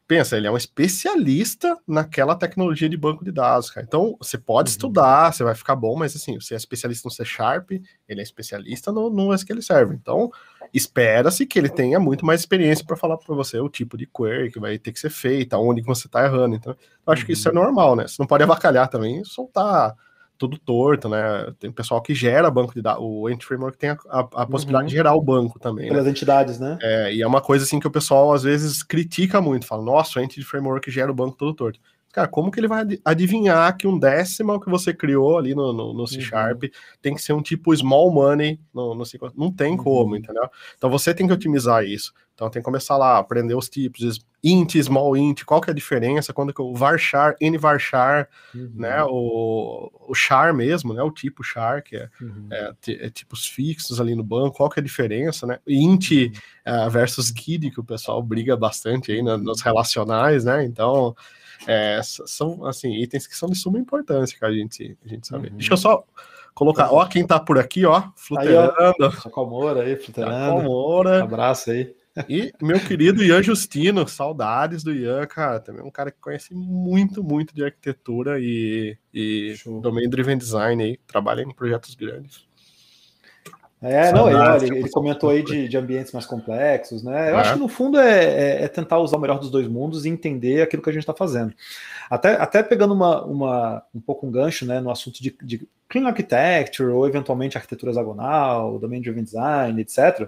pensa, 0.08 0.38
ele 0.38 0.48
é 0.48 0.52
um 0.52 0.58
especialista 0.58 1.78
naquela 1.86 2.34
tecnologia 2.34 2.88
de 2.88 2.96
banco 2.96 3.26
de 3.26 3.32
dados, 3.32 3.70
cara. 3.70 3.86
Então, 3.86 4.16
você 4.20 4.38
pode 4.38 4.70
uhum. 4.70 4.72
estudar, 4.72 5.34
você 5.34 5.44
vai 5.44 5.54
ficar 5.54 5.76
bom, 5.76 5.98
mas 5.98 6.16
assim, 6.16 6.40
você 6.40 6.54
é 6.54 6.58
especialista 6.58 7.08
no 7.08 7.12
C 7.12 7.26
Sharp, 7.26 7.72
ele 7.72 8.22
é 8.22 8.24
especialista 8.24 8.92
no, 8.92 9.10
no 9.10 9.34
SQL 9.34 9.62
Server. 9.62 9.98
Então, 10.02 10.32
espera-se 10.74 11.46
que 11.46 11.60
ele 11.60 11.70
tenha 11.70 12.00
muito 12.00 12.26
mais 12.26 12.40
experiência 12.40 12.86
para 12.86 12.96
falar 12.96 13.18
para 13.18 13.36
você 13.36 13.60
o 13.60 13.68
tipo 13.68 13.98
de 13.98 14.08
query 14.08 14.50
que 14.50 14.60
vai 14.60 14.80
ter 14.80 14.94
que 14.94 15.00
ser 15.00 15.10
feita, 15.10 15.58
onde 15.58 15.82
você 15.82 16.08
está 16.08 16.24
errando. 16.24 16.56
Então, 16.56 16.74
eu 17.06 17.14
acho 17.14 17.24
uhum. 17.24 17.26
que 17.26 17.34
isso 17.34 17.50
é 17.50 17.52
uhum. 17.52 17.62
normal, 17.62 17.96
né? 17.98 18.08
Você 18.08 18.16
não 18.20 18.28
pode 18.28 18.44
avacalhar 18.44 18.88
também, 18.88 19.24
soltar 19.26 19.94
tudo 20.38 20.58
torto, 20.58 21.10
né? 21.10 21.54
Tem 21.60 21.72
pessoal 21.72 22.02
que 22.02 22.14
gera 22.14 22.52
banco 22.52 22.74
de 22.74 22.82
dados. 22.82 23.04
O 23.04 23.30
Entity 23.30 23.46
Framework 23.46 23.78
tem 23.78 23.90
a, 23.90 23.98
a, 24.10 24.20
a 24.20 24.46
possibilidade 24.46 24.86
uhum. 24.86 24.90
de 24.90 24.96
gerar 24.96 25.16
o 25.16 25.22
banco 25.22 25.60
também. 25.60 25.90
Pelas 25.90 26.06
né? 26.06 26.12
entidades, 26.12 26.60
né? 26.60 26.78
É, 26.82 27.14
e 27.14 27.22
é 27.22 27.28
uma 27.28 27.42
coisa 27.42 27.66
assim 27.66 27.80
que 27.80 27.88
o 27.88 27.92
pessoal 27.92 28.34
às 28.34 28.44
vezes 28.44 28.84
critica 28.84 29.42
muito, 29.42 29.66
fala, 29.66 29.84
nossa, 29.84 30.20
o 30.20 30.24
Entity 30.24 30.46
Framework 30.46 30.90
gera 30.92 31.12
o 31.12 31.16
banco 31.16 31.38
todo 31.38 31.54
torto. 31.54 31.80
Cara, 32.12 32.28
como 32.28 32.50
que 32.50 32.60
ele 32.60 32.68
vai 32.68 32.84
adivinhar 33.06 33.78
que 33.78 33.86
um 33.86 34.00
décimo 34.00 34.60
que 34.60 34.70
você 34.70 34.94
criou 34.94 35.38
ali 35.38 35.54
no, 35.54 35.72
no, 35.72 35.94
no 35.94 36.08
C 36.08 36.16
uhum. 36.16 36.22
Sharp 36.22 36.64
uhum. 36.64 36.70
tem 37.02 37.14
que 37.14 37.22
ser 37.22 37.34
um 37.34 37.42
tipo 37.42 37.76
small 37.76 38.12
money 38.12 38.60
no, 38.74 38.96
no 38.96 39.06
C 39.06 39.20
Não 39.36 39.52
tem 39.52 39.74
uhum. 39.74 39.78
como, 39.78 40.16
entendeu? 40.16 40.50
Então 40.76 40.90
você 40.90 41.14
tem 41.14 41.28
que 41.28 41.34
otimizar 41.34 41.84
isso. 41.84 42.14
Então 42.38 42.52
tem 42.52 42.62
que 42.62 42.66
começar 42.66 42.96
lá, 42.98 43.18
aprender 43.18 43.56
os 43.56 43.68
tipos, 43.68 44.24
int, 44.44 44.76
small 44.76 45.18
int, 45.18 45.44
qual 45.44 45.60
que 45.60 45.72
é 45.72 45.74
a 45.74 45.76
diferença, 45.76 46.32
quando 46.32 46.54
que 46.54 46.62
o 46.62 46.72
varchar, 46.72 47.36
nvarchar, 47.42 48.30
uhum. 48.54 48.74
né, 48.76 49.04
o, 49.06 49.92
o 50.08 50.14
char 50.14 50.54
mesmo, 50.54 50.94
né, 50.94 51.02
o 51.02 51.10
tipo 51.10 51.44
char, 51.44 51.82
que 51.82 51.96
é, 51.96 52.08
uhum. 52.22 52.48
é, 52.52 52.74
é, 52.90 53.10
tipos 53.10 53.48
fixos 53.48 54.00
ali 54.00 54.14
no 54.14 54.24
banco, 54.24 54.58
qual 54.58 54.70
que 54.70 54.80
é 54.80 54.82
a 54.82 54.86
diferença, 54.86 55.48
né, 55.48 55.58
int 55.68 56.12
uh, 56.12 56.88
versus 56.92 57.32
guide, 57.32 57.72
que 57.72 57.80
o 57.80 57.84
pessoal 57.84 58.22
briga 58.22 58.56
bastante 58.56 59.12
aí 59.12 59.24
né, 59.24 59.36
nos 59.36 59.62
relacionais, 59.62 60.46
né, 60.46 60.64
então 60.64 61.16
é, 61.66 62.00
são, 62.04 62.68
assim, 62.68 62.94
itens 63.02 63.26
que 63.26 63.36
são 63.36 63.50
de 63.50 63.58
suma 63.58 63.80
importância 63.80 64.38
que 64.38 64.46
a 64.46 64.52
gente, 64.52 64.96
a 65.04 65.10
gente 65.10 65.26
sabe. 65.26 65.48
Uhum. 65.48 65.56
Deixa 65.56 65.74
eu 65.74 65.78
só 65.78 66.04
colocar, 66.54 66.94
ó, 66.94 67.04
quem 67.08 67.26
tá 67.26 67.40
por 67.40 67.58
aqui, 67.58 67.84
ó, 67.84 68.04
flutuando. 68.16 69.02
Aí, 69.02 69.08
aí, 69.82 69.96
flutuando. 69.96 70.62
Moura. 70.62 71.24
Abraço 71.24 71.72
aí. 71.72 71.97
E 72.30 72.52
meu 72.62 72.80
querido 72.80 73.24
Ian 73.24 73.44
Justino, 73.44 74.08
saudades 74.08 74.84
do 74.84 74.94
Ian, 74.94 75.26
cara, 75.26 75.60
também 75.60 75.84
um 75.84 75.92
cara 75.92 76.12
que 76.12 76.20
conhece 76.20 76.54
muito, 76.54 77.24
muito 77.24 77.54
de 77.54 77.64
arquitetura 77.64 78.40
e, 78.40 78.98
e 79.14 79.56
domain 79.82 80.10
driven 80.10 80.38
design 80.38 80.82
aí, 80.82 81.00
trabalha 81.06 81.42
em 81.42 81.54
projetos 81.54 81.96
grandes. 81.96 82.48
É, 83.80 84.12
não, 84.12 84.28
ele, 84.28 84.80
ele, 84.80 84.90
comentou 84.90 85.30
aí 85.30 85.44
de, 85.44 85.68
de, 85.68 85.78
ambientes 85.78 86.12
mais 86.12 86.26
complexos, 86.26 87.04
né? 87.04 87.30
Eu 87.30 87.38
é. 87.38 87.42
acho 87.42 87.54
que 87.54 87.60
no 87.60 87.68
fundo 87.68 88.00
é, 88.00 88.24
é, 88.24 88.64
é, 88.64 88.68
tentar 88.68 88.98
usar 88.98 89.18
o 89.18 89.20
melhor 89.20 89.38
dos 89.38 89.52
dois 89.52 89.68
mundos 89.68 90.04
e 90.04 90.10
entender 90.10 90.64
aquilo 90.64 90.82
que 90.82 90.90
a 90.90 90.94
gente 90.94 91.04
está 91.04 91.14
fazendo. 91.14 91.54
Até, 92.10 92.34
até 92.42 92.64
pegando 92.64 92.96
uma, 92.96 93.24
uma, 93.24 93.84
um 93.94 94.00
pouco 94.00 94.26
um 94.26 94.32
gancho 94.32 94.66
né, 94.66 94.80
no 94.80 94.90
assunto 94.90 95.22
de, 95.22 95.38
de 95.44 95.68
clean 95.88 96.08
architecture 96.08 96.90
ou 96.90 97.08
eventualmente 97.08 97.56
arquitetura 97.56 97.92
hexagonal, 97.92 98.80
domain 98.80 99.00
driven 99.00 99.24
design, 99.24 99.80
etc. 99.80 100.28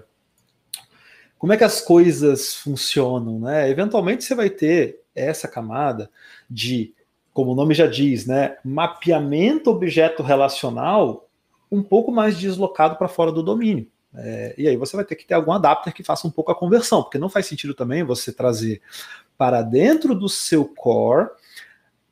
Como 1.40 1.54
é 1.54 1.56
que 1.56 1.64
as 1.64 1.80
coisas 1.80 2.54
funcionam, 2.54 3.40
né? 3.40 3.70
Eventualmente 3.70 4.22
você 4.22 4.34
vai 4.34 4.50
ter 4.50 5.00
essa 5.14 5.48
camada 5.48 6.10
de, 6.48 6.92
como 7.32 7.52
o 7.52 7.54
nome 7.54 7.72
já 7.72 7.86
diz, 7.86 8.26
né, 8.26 8.58
mapeamento 8.62 9.70
objeto 9.70 10.22
relacional 10.22 11.26
um 11.72 11.82
pouco 11.82 12.12
mais 12.12 12.36
deslocado 12.36 12.96
para 12.96 13.08
fora 13.08 13.32
do 13.32 13.42
domínio. 13.42 13.88
É, 14.14 14.54
e 14.58 14.68
aí 14.68 14.76
você 14.76 14.94
vai 14.94 15.04
ter 15.04 15.16
que 15.16 15.24
ter 15.24 15.32
algum 15.32 15.52
adapter 15.52 15.94
que 15.94 16.02
faça 16.02 16.28
um 16.28 16.30
pouco 16.30 16.52
a 16.52 16.54
conversão, 16.54 17.02
porque 17.02 17.18
não 17.18 17.30
faz 17.30 17.46
sentido 17.46 17.72
também 17.72 18.04
você 18.04 18.30
trazer 18.30 18.82
para 19.38 19.62
dentro 19.62 20.14
do 20.14 20.28
seu 20.28 20.66
core 20.66 21.30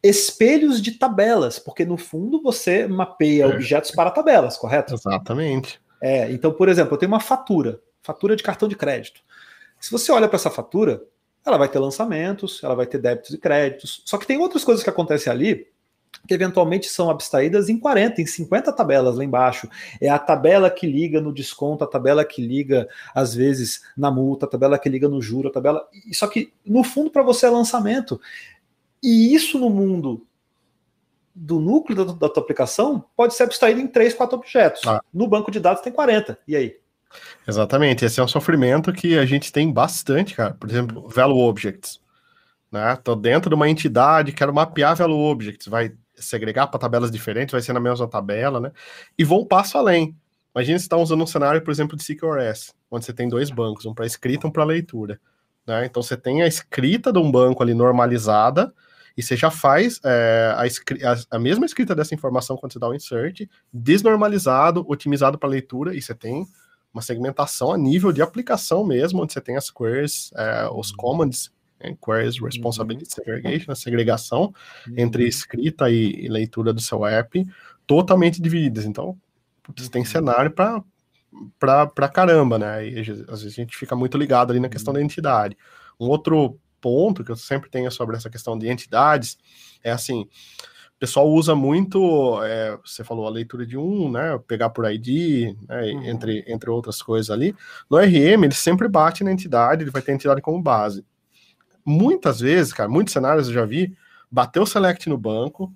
espelhos 0.02 0.80
de 0.80 0.92
tabelas, 0.92 1.58
porque 1.58 1.84
no 1.84 1.98
fundo 1.98 2.40
você 2.40 2.86
mapeia 2.86 3.44
é. 3.44 3.46
objetos 3.46 3.90
para 3.90 4.10
tabelas, 4.10 4.56
correto? 4.56 4.94
Exatamente. 4.94 5.78
É, 6.00 6.32
então, 6.32 6.50
por 6.50 6.70
exemplo, 6.70 6.94
eu 6.94 6.98
tenho 6.98 7.12
uma 7.12 7.20
fatura, 7.20 7.78
fatura 8.08 8.34
de 8.34 8.42
cartão 8.42 8.66
de 8.66 8.74
crédito. 8.74 9.20
Se 9.78 9.92
você 9.92 10.10
olha 10.10 10.26
para 10.26 10.36
essa 10.36 10.50
fatura, 10.50 11.02
ela 11.44 11.58
vai 11.58 11.68
ter 11.68 11.78
lançamentos, 11.78 12.64
ela 12.64 12.74
vai 12.74 12.86
ter 12.86 12.96
débitos 12.96 13.34
e 13.34 13.38
créditos. 13.38 14.02
Só 14.06 14.16
que 14.16 14.26
tem 14.26 14.38
outras 14.38 14.64
coisas 14.64 14.82
que 14.82 14.88
acontecem 14.88 15.30
ali 15.30 15.68
que 16.26 16.32
eventualmente 16.32 16.88
são 16.88 17.10
abstraídas 17.10 17.68
em 17.68 17.78
40, 17.78 18.22
em 18.22 18.26
50 18.26 18.72
tabelas 18.72 19.16
lá 19.16 19.22
embaixo. 19.22 19.68
É 20.00 20.08
a 20.08 20.18
tabela 20.18 20.70
que 20.70 20.86
liga 20.86 21.20
no 21.20 21.34
desconto, 21.34 21.84
a 21.84 21.86
tabela 21.86 22.24
que 22.24 22.40
liga, 22.40 22.88
às 23.14 23.34
vezes, 23.34 23.82
na 23.94 24.10
multa, 24.10 24.46
a 24.46 24.48
tabela 24.48 24.78
que 24.78 24.88
liga 24.88 25.06
no 25.06 25.20
juro, 25.20 25.48
a 25.48 25.52
tabela. 25.52 25.86
Só 26.14 26.26
que, 26.26 26.50
no 26.64 26.82
fundo, 26.82 27.10
para 27.10 27.22
você 27.22 27.44
é 27.44 27.50
lançamento. 27.50 28.18
E 29.02 29.34
isso 29.34 29.58
no 29.58 29.68
mundo 29.68 30.26
do 31.34 31.60
núcleo 31.60 32.06
da, 32.06 32.12
da 32.12 32.28
tua 32.28 32.42
aplicação 32.42 33.04
pode 33.14 33.34
ser 33.34 33.42
abstraído 33.44 33.80
em 33.80 33.86
3, 33.86 34.14
4 34.14 34.36
objetos. 34.36 34.82
Ah. 34.86 35.02
No 35.12 35.28
banco 35.28 35.50
de 35.50 35.60
dados 35.60 35.82
tem 35.82 35.92
40. 35.92 36.38
E 36.48 36.56
aí? 36.56 36.76
Exatamente. 37.46 38.04
Esse 38.04 38.20
é 38.20 38.22
um 38.22 38.28
sofrimento 38.28 38.92
que 38.92 39.18
a 39.18 39.24
gente 39.24 39.52
tem 39.52 39.72
bastante, 39.72 40.34
cara. 40.34 40.54
Por 40.54 40.68
exemplo, 40.68 41.08
value 41.08 41.38
objects. 41.38 42.00
Né? 42.70 42.96
Tô 42.96 43.14
dentro 43.14 43.48
de 43.48 43.54
uma 43.54 43.68
entidade, 43.68 44.32
quero 44.32 44.52
mapear 44.52 44.96
value 44.96 45.30
objects. 45.30 45.66
Vai 45.66 45.92
segregar 46.16 46.66
para 46.66 46.80
tabelas 46.80 47.10
diferentes, 47.10 47.52
vai 47.52 47.62
ser 47.62 47.72
na 47.72 47.80
mesma 47.80 48.08
tabela, 48.08 48.60
né? 48.60 48.72
E 49.16 49.24
vou 49.24 49.42
um 49.42 49.46
passo 49.46 49.78
além. 49.78 50.16
Imagina 50.54 50.78
se 50.78 50.84
está 50.84 50.96
usando 50.96 51.22
um 51.22 51.26
cenário, 51.26 51.62
por 51.62 51.70
exemplo, 51.70 51.96
de 51.96 52.04
CQRS, 52.04 52.74
onde 52.90 53.04
você 53.04 53.12
tem 53.12 53.28
dois 53.28 53.50
bancos, 53.50 53.86
um 53.86 53.94
para 53.94 54.06
escrita 54.06 54.46
e 54.46 54.48
um 54.48 54.52
para 54.52 54.64
leitura. 54.64 55.20
Né? 55.66 55.86
Então 55.86 56.02
você 56.02 56.16
tem 56.16 56.42
a 56.42 56.46
escrita 56.46 57.12
de 57.12 57.18
um 57.18 57.30
banco 57.30 57.62
ali 57.62 57.74
normalizada, 57.74 58.72
e 59.16 59.22
você 59.22 59.36
já 59.36 59.50
faz 59.50 60.00
é, 60.04 60.54
a, 60.56 61.12
a, 61.12 61.36
a, 61.36 61.38
mesma 61.38 61.66
escrita 61.66 61.94
dessa 61.94 62.14
informação 62.14 62.56
quando 62.56 62.72
você 62.72 62.78
dá 62.78 62.88
o 62.88 62.94
insert, 62.94 63.48
desnormalizado, 63.72 64.84
otimizado 64.88 65.36
para 65.36 65.48
leitura, 65.48 65.94
e 65.94 66.00
você 66.00 66.14
tem 66.14 66.46
uma 66.98 67.02
segmentação 67.02 67.72
a 67.72 67.78
nível 67.78 68.12
de 68.12 68.20
aplicação 68.20 68.84
mesmo, 68.84 69.22
onde 69.22 69.32
você 69.32 69.40
tem 69.40 69.56
as 69.56 69.70
queries, 69.70 70.30
é, 70.34 70.68
os 70.72 70.92
commands 70.92 71.50
Queries 72.04 72.40
Responsibility 72.40 73.04
uhum. 73.04 73.24
Segregation, 73.24 73.72
a 73.72 73.76
segregação 73.76 74.52
uhum. 74.86 74.94
entre 74.96 75.26
escrita 75.26 75.90
e, 75.90 76.24
e, 76.24 76.28
leitura 76.28 76.72
do 76.72 76.80
seu 76.80 77.06
app, 77.06 77.46
totalmente 77.86 78.42
divididas. 78.42 78.84
Então, 78.84 79.16
você 79.76 79.88
tem 79.88 80.02
uhum. 80.02 80.06
cenário 80.06 80.50
para 80.50 80.82
para 81.58 82.08
caramba, 82.08 82.58
né? 82.58 82.88
E 82.88 82.98
às 83.00 83.42
vezes 83.42 83.58
a 83.58 83.62
gente 83.62 83.76
fica 83.76 83.94
muito 83.94 84.16
ligado 84.16 84.50
ali 84.50 84.58
na 84.58 84.68
questão 84.68 84.94
da 84.94 85.02
entidade. 85.02 85.56
Um 86.00 86.06
outro 86.06 86.58
ponto 86.80 87.22
que 87.22 87.30
eu 87.30 87.36
sempre 87.36 87.68
tenho 87.68 87.90
sobre 87.90 88.16
essa 88.16 88.30
questão 88.30 88.58
de 88.58 88.66
entidades 88.66 89.36
é 89.84 89.90
assim: 89.90 90.26
o 90.98 91.00
pessoal 91.00 91.30
usa 91.30 91.54
muito, 91.54 92.42
é, 92.42 92.76
você 92.84 93.04
falou 93.04 93.24
a 93.28 93.30
leitura 93.30 93.64
de 93.64 93.78
um, 93.78 94.10
né? 94.10 94.36
Pegar 94.48 94.70
por 94.70 94.84
ID, 94.84 95.56
né, 95.68 95.92
uhum. 95.92 96.04
entre, 96.04 96.44
entre 96.48 96.68
outras 96.68 97.00
coisas 97.00 97.30
ali. 97.30 97.54
No 97.88 97.98
RM, 97.98 98.42
ele 98.42 98.52
sempre 98.52 98.88
bate 98.88 99.22
na 99.22 99.30
entidade, 99.30 99.84
ele 99.84 99.92
vai 99.92 100.02
ter 100.02 100.10
a 100.10 100.14
entidade 100.16 100.42
como 100.42 100.60
base. 100.60 101.06
Muitas 101.84 102.40
vezes, 102.40 102.72
cara, 102.72 102.88
muitos 102.88 103.12
cenários 103.12 103.46
eu 103.46 103.54
já 103.54 103.64
vi, 103.64 103.96
bater 104.28 104.58
o 104.58 104.66
select 104.66 105.08
no 105.08 105.16
banco, 105.16 105.72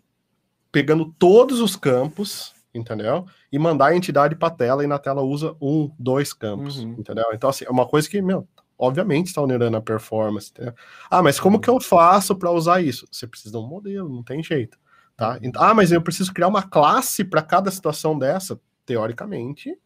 pegando 0.73 1.15
todos 1.17 1.61
os 1.61 1.77
campos, 1.77 2.53
entendeu? 2.75 3.25
E 3.53 3.61
mandar 3.61 3.87
a 3.87 3.97
entidade 3.97 4.35
para 4.35 4.49
a 4.49 4.51
tela 4.51 4.83
e 4.83 4.89
na 4.89 4.99
tela 4.99 5.23
usa 5.23 5.55
um, 5.63 5.89
dois 5.97 6.33
campos, 6.33 6.79
uhum. 6.79 6.97
entendeu? 6.99 7.27
Então, 7.33 7.49
assim, 7.49 7.65
é 7.65 7.71
uma 7.71 7.87
coisa 7.87 8.11
que, 8.11 8.21
meu, 8.21 8.49
obviamente 8.77 9.29
está 9.29 9.41
onerando 9.41 9.77
a 9.77 9.81
performance. 9.81 10.51
Entendeu? 10.51 10.75
Ah, 11.09 11.23
mas 11.23 11.39
como 11.39 11.61
que 11.61 11.71
eu 11.71 11.81
faço 11.81 12.35
para 12.35 12.51
usar 12.51 12.83
isso? 12.83 13.07
Você 13.09 13.29
precisa 13.29 13.53
de 13.53 13.65
um 13.65 13.69
modelo, 13.69 14.09
não 14.09 14.25
tem 14.25 14.43
jeito. 14.43 14.82
Tá? 15.17 15.39
Ah, 15.57 15.75
mas 15.75 15.93
eu 15.93 16.03
preciso 16.03 16.33
criar 16.33 16.49
uma 16.49 16.63
classe 16.63 17.25
para 17.25 17.43
cada 17.43 17.71
situação 17.71 18.19
dessa? 18.19 18.59
Teoricamente, 18.85 19.77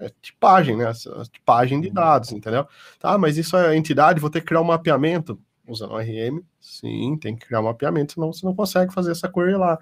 é 0.00 0.10
tipagem, 0.22 0.76
né? 0.76 0.90
Tipagem 1.32 1.80
de 1.80 1.90
dados, 1.90 2.32
entendeu? 2.32 2.66
Tá, 2.98 3.18
mas 3.18 3.36
isso 3.36 3.56
é 3.56 3.76
entidade, 3.76 4.20
vou 4.20 4.30
ter 4.30 4.40
que 4.40 4.46
criar 4.46 4.60
um 4.60 4.64
mapeamento 4.64 5.38
usando 5.66 5.92
o 5.92 5.98
RM. 5.98 6.40
Sim, 6.60 7.18
tem 7.20 7.36
que 7.36 7.46
criar 7.46 7.60
um 7.60 7.64
mapeamento, 7.64 8.14
senão 8.14 8.32
você 8.32 8.46
não 8.46 8.54
consegue 8.54 8.92
fazer 8.92 9.12
essa 9.12 9.28
query 9.28 9.54
lá. 9.54 9.78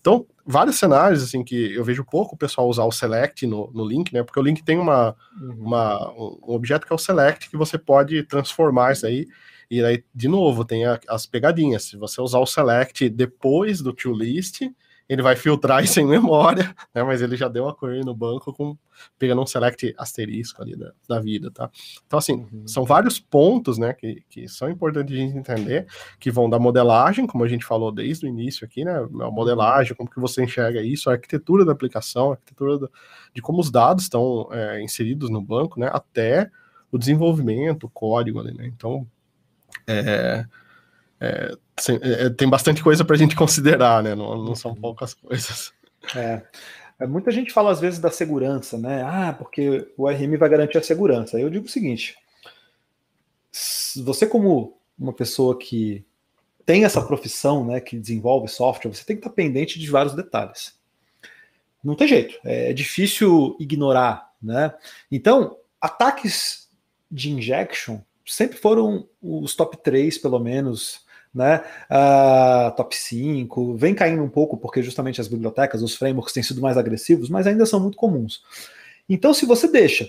Então, 0.00 0.26
vários 0.46 0.76
cenários, 0.76 1.22
assim, 1.22 1.44
que 1.44 1.74
eu 1.74 1.84
vejo 1.84 2.04
pouco 2.04 2.34
o 2.34 2.38
pessoal 2.38 2.68
usar 2.68 2.84
o 2.84 2.92
select 2.92 3.46
no, 3.46 3.70
no 3.72 3.86
link, 3.86 4.12
né? 4.12 4.22
Porque 4.22 4.40
o 4.40 4.42
link 4.42 4.62
tem 4.62 4.78
uma, 4.78 5.14
uhum. 5.40 5.56
uma, 5.60 6.10
um 6.12 6.54
objeto 6.54 6.86
que 6.86 6.92
é 6.92 6.96
o 6.96 6.98
select, 6.98 7.50
que 7.50 7.56
você 7.56 7.78
pode 7.78 8.22
transformar 8.24 8.92
isso 8.92 9.06
aí. 9.06 9.26
E 9.70 9.84
aí, 9.84 10.04
de 10.12 10.26
novo, 10.26 10.64
tem 10.64 10.84
a, 10.84 10.98
as 11.08 11.26
pegadinhas. 11.26 11.84
Se 11.84 11.96
você 11.96 12.20
usar 12.20 12.40
o 12.40 12.46
select 12.46 13.08
depois 13.08 13.80
do 13.80 13.92
to 13.92 14.12
list, 14.12 14.62
ele 15.10 15.22
vai 15.22 15.34
filtrar 15.34 15.82
isso 15.84 15.98
em 16.00 16.06
memória, 16.06 16.74
né? 16.94 17.02
Mas 17.02 17.20
ele 17.20 17.36
já 17.36 17.48
deu 17.48 17.68
a 17.68 17.76
query 17.76 18.04
no 18.04 18.14
banco 18.14 18.52
com 18.52 18.78
pegando 19.18 19.42
um 19.42 19.46
select 19.46 19.92
asterisco 19.98 20.62
ali 20.62 20.76
da, 20.76 20.92
da 21.08 21.20
vida, 21.20 21.50
tá? 21.50 21.68
Então, 22.06 22.18
assim, 22.18 22.46
uhum. 22.52 22.66
são 22.66 22.84
vários 22.84 23.18
pontos, 23.18 23.78
né, 23.78 23.92
que, 23.92 24.22
que 24.28 24.46
são 24.46 24.68
importantes 24.68 25.14
a 25.14 25.18
gente 25.18 25.36
entender, 25.36 25.86
que 26.18 26.30
vão 26.30 26.50
da 26.50 26.58
modelagem, 26.58 27.26
como 27.26 27.42
a 27.42 27.48
gente 27.48 27.64
falou 27.64 27.90
desde 27.90 28.26
o 28.26 28.28
início 28.28 28.64
aqui, 28.64 28.84
né? 28.84 28.96
A 28.96 29.02
uhum. 29.02 29.32
modelagem, 29.32 29.96
como 29.96 30.08
que 30.08 30.20
você 30.20 30.44
enxerga 30.44 30.82
isso, 30.82 31.10
a 31.10 31.14
arquitetura 31.14 31.64
da 31.64 31.72
aplicação, 31.72 32.30
a 32.30 32.32
arquitetura 32.34 32.78
do, 32.78 32.92
de 33.34 33.42
como 33.42 33.60
os 33.60 33.70
dados 33.70 34.04
estão 34.04 34.48
é, 34.52 34.82
inseridos 34.82 35.30
no 35.30 35.40
banco, 35.40 35.78
né? 35.78 35.90
Até 35.92 36.50
o 36.92 36.98
desenvolvimento, 36.98 37.84
o 37.84 37.90
código 37.90 38.40
ali, 38.40 38.52
né? 38.52 38.66
Então, 38.66 39.06
é, 39.86 40.44
é, 41.20 41.54
é, 42.02 42.30
tem 42.30 42.48
bastante 42.48 42.82
coisa 42.82 43.04
para 43.04 43.14
a 43.14 43.18
gente 43.18 43.36
considerar, 43.36 44.02
né? 44.02 44.14
Não, 44.14 44.42
não 44.42 44.54
são 44.54 44.72
uhum. 44.72 44.80
poucas 44.80 45.14
coisas. 45.14 45.72
É. 46.14 46.42
é. 46.98 47.06
Muita 47.06 47.30
gente 47.30 47.52
fala 47.52 47.70
às 47.70 47.80
vezes 47.80 47.98
da 47.98 48.10
segurança, 48.10 48.78
né? 48.78 49.02
Ah, 49.02 49.34
porque 49.36 49.92
o 49.96 50.08
RM 50.08 50.36
vai 50.38 50.48
garantir 50.48 50.78
a 50.78 50.82
segurança. 50.82 51.38
Eu 51.38 51.50
digo 51.50 51.66
o 51.66 51.70
seguinte: 51.70 52.16
você, 54.04 54.26
como 54.26 54.78
uma 54.98 55.12
pessoa 55.12 55.58
que 55.58 56.04
tem 56.64 56.84
essa 56.84 57.02
profissão, 57.02 57.66
né, 57.66 57.80
que 57.80 57.98
desenvolve 57.98 58.46
software, 58.46 58.94
você 58.94 59.04
tem 59.04 59.16
que 59.16 59.20
estar 59.20 59.34
pendente 59.34 59.78
de 59.78 59.90
vários 59.90 60.14
detalhes. 60.14 60.78
Não 61.82 61.96
tem 61.96 62.06
jeito, 62.06 62.38
é 62.44 62.72
difícil 62.72 63.56
ignorar, 63.58 64.30
né? 64.42 64.74
Então, 65.10 65.56
ataques 65.80 66.68
de 67.10 67.30
injection 67.30 68.00
sempre 68.26 68.56
foram 68.56 69.06
os 69.22 69.54
top 69.54 69.76
3, 69.82 70.18
pelo 70.18 70.38
menos, 70.38 71.04
né? 71.34 71.62
Uh, 71.90 72.74
top 72.76 72.96
5, 72.96 73.76
vem 73.76 73.94
caindo 73.94 74.22
um 74.22 74.28
pouco 74.28 74.56
porque 74.56 74.82
justamente 74.82 75.20
as 75.20 75.28
bibliotecas, 75.28 75.82
os 75.82 75.94
frameworks 75.94 76.32
têm 76.32 76.42
sido 76.42 76.60
mais 76.60 76.76
agressivos, 76.76 77.28
mas 77.28 77.46
ainda 77.46 77.66
são 77.66 77.80
muito 77.80 77.96
comuns. 77.96 78.42
Então, 79.08 79.34
se 79.34 79.46
você 79.46 79.68
deixa 79.68 80.08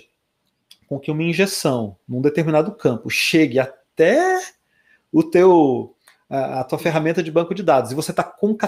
com 0.88 0.98
que 0.98 1.10
uma 1.10 1.22
injeção 1.22 1.96
num 2.06 2.20
determinado 2.20 2.72
campo 2.72 3.08
chegue 3.08 3.58
até 3.58 4.40
o 5.12 5.22
teu 5.22 5.94
a 6.28 6.64
tua 6.64 6.78
ferramenta 6.78 7.22
de 7.22 7.30
banco 7.30 7.54
de 7.54 7.62
dados 7.62 7.92
e 7.92 7.94
você 7.94 8.10
está 8.10 8.24
concatenando 8.24 8.62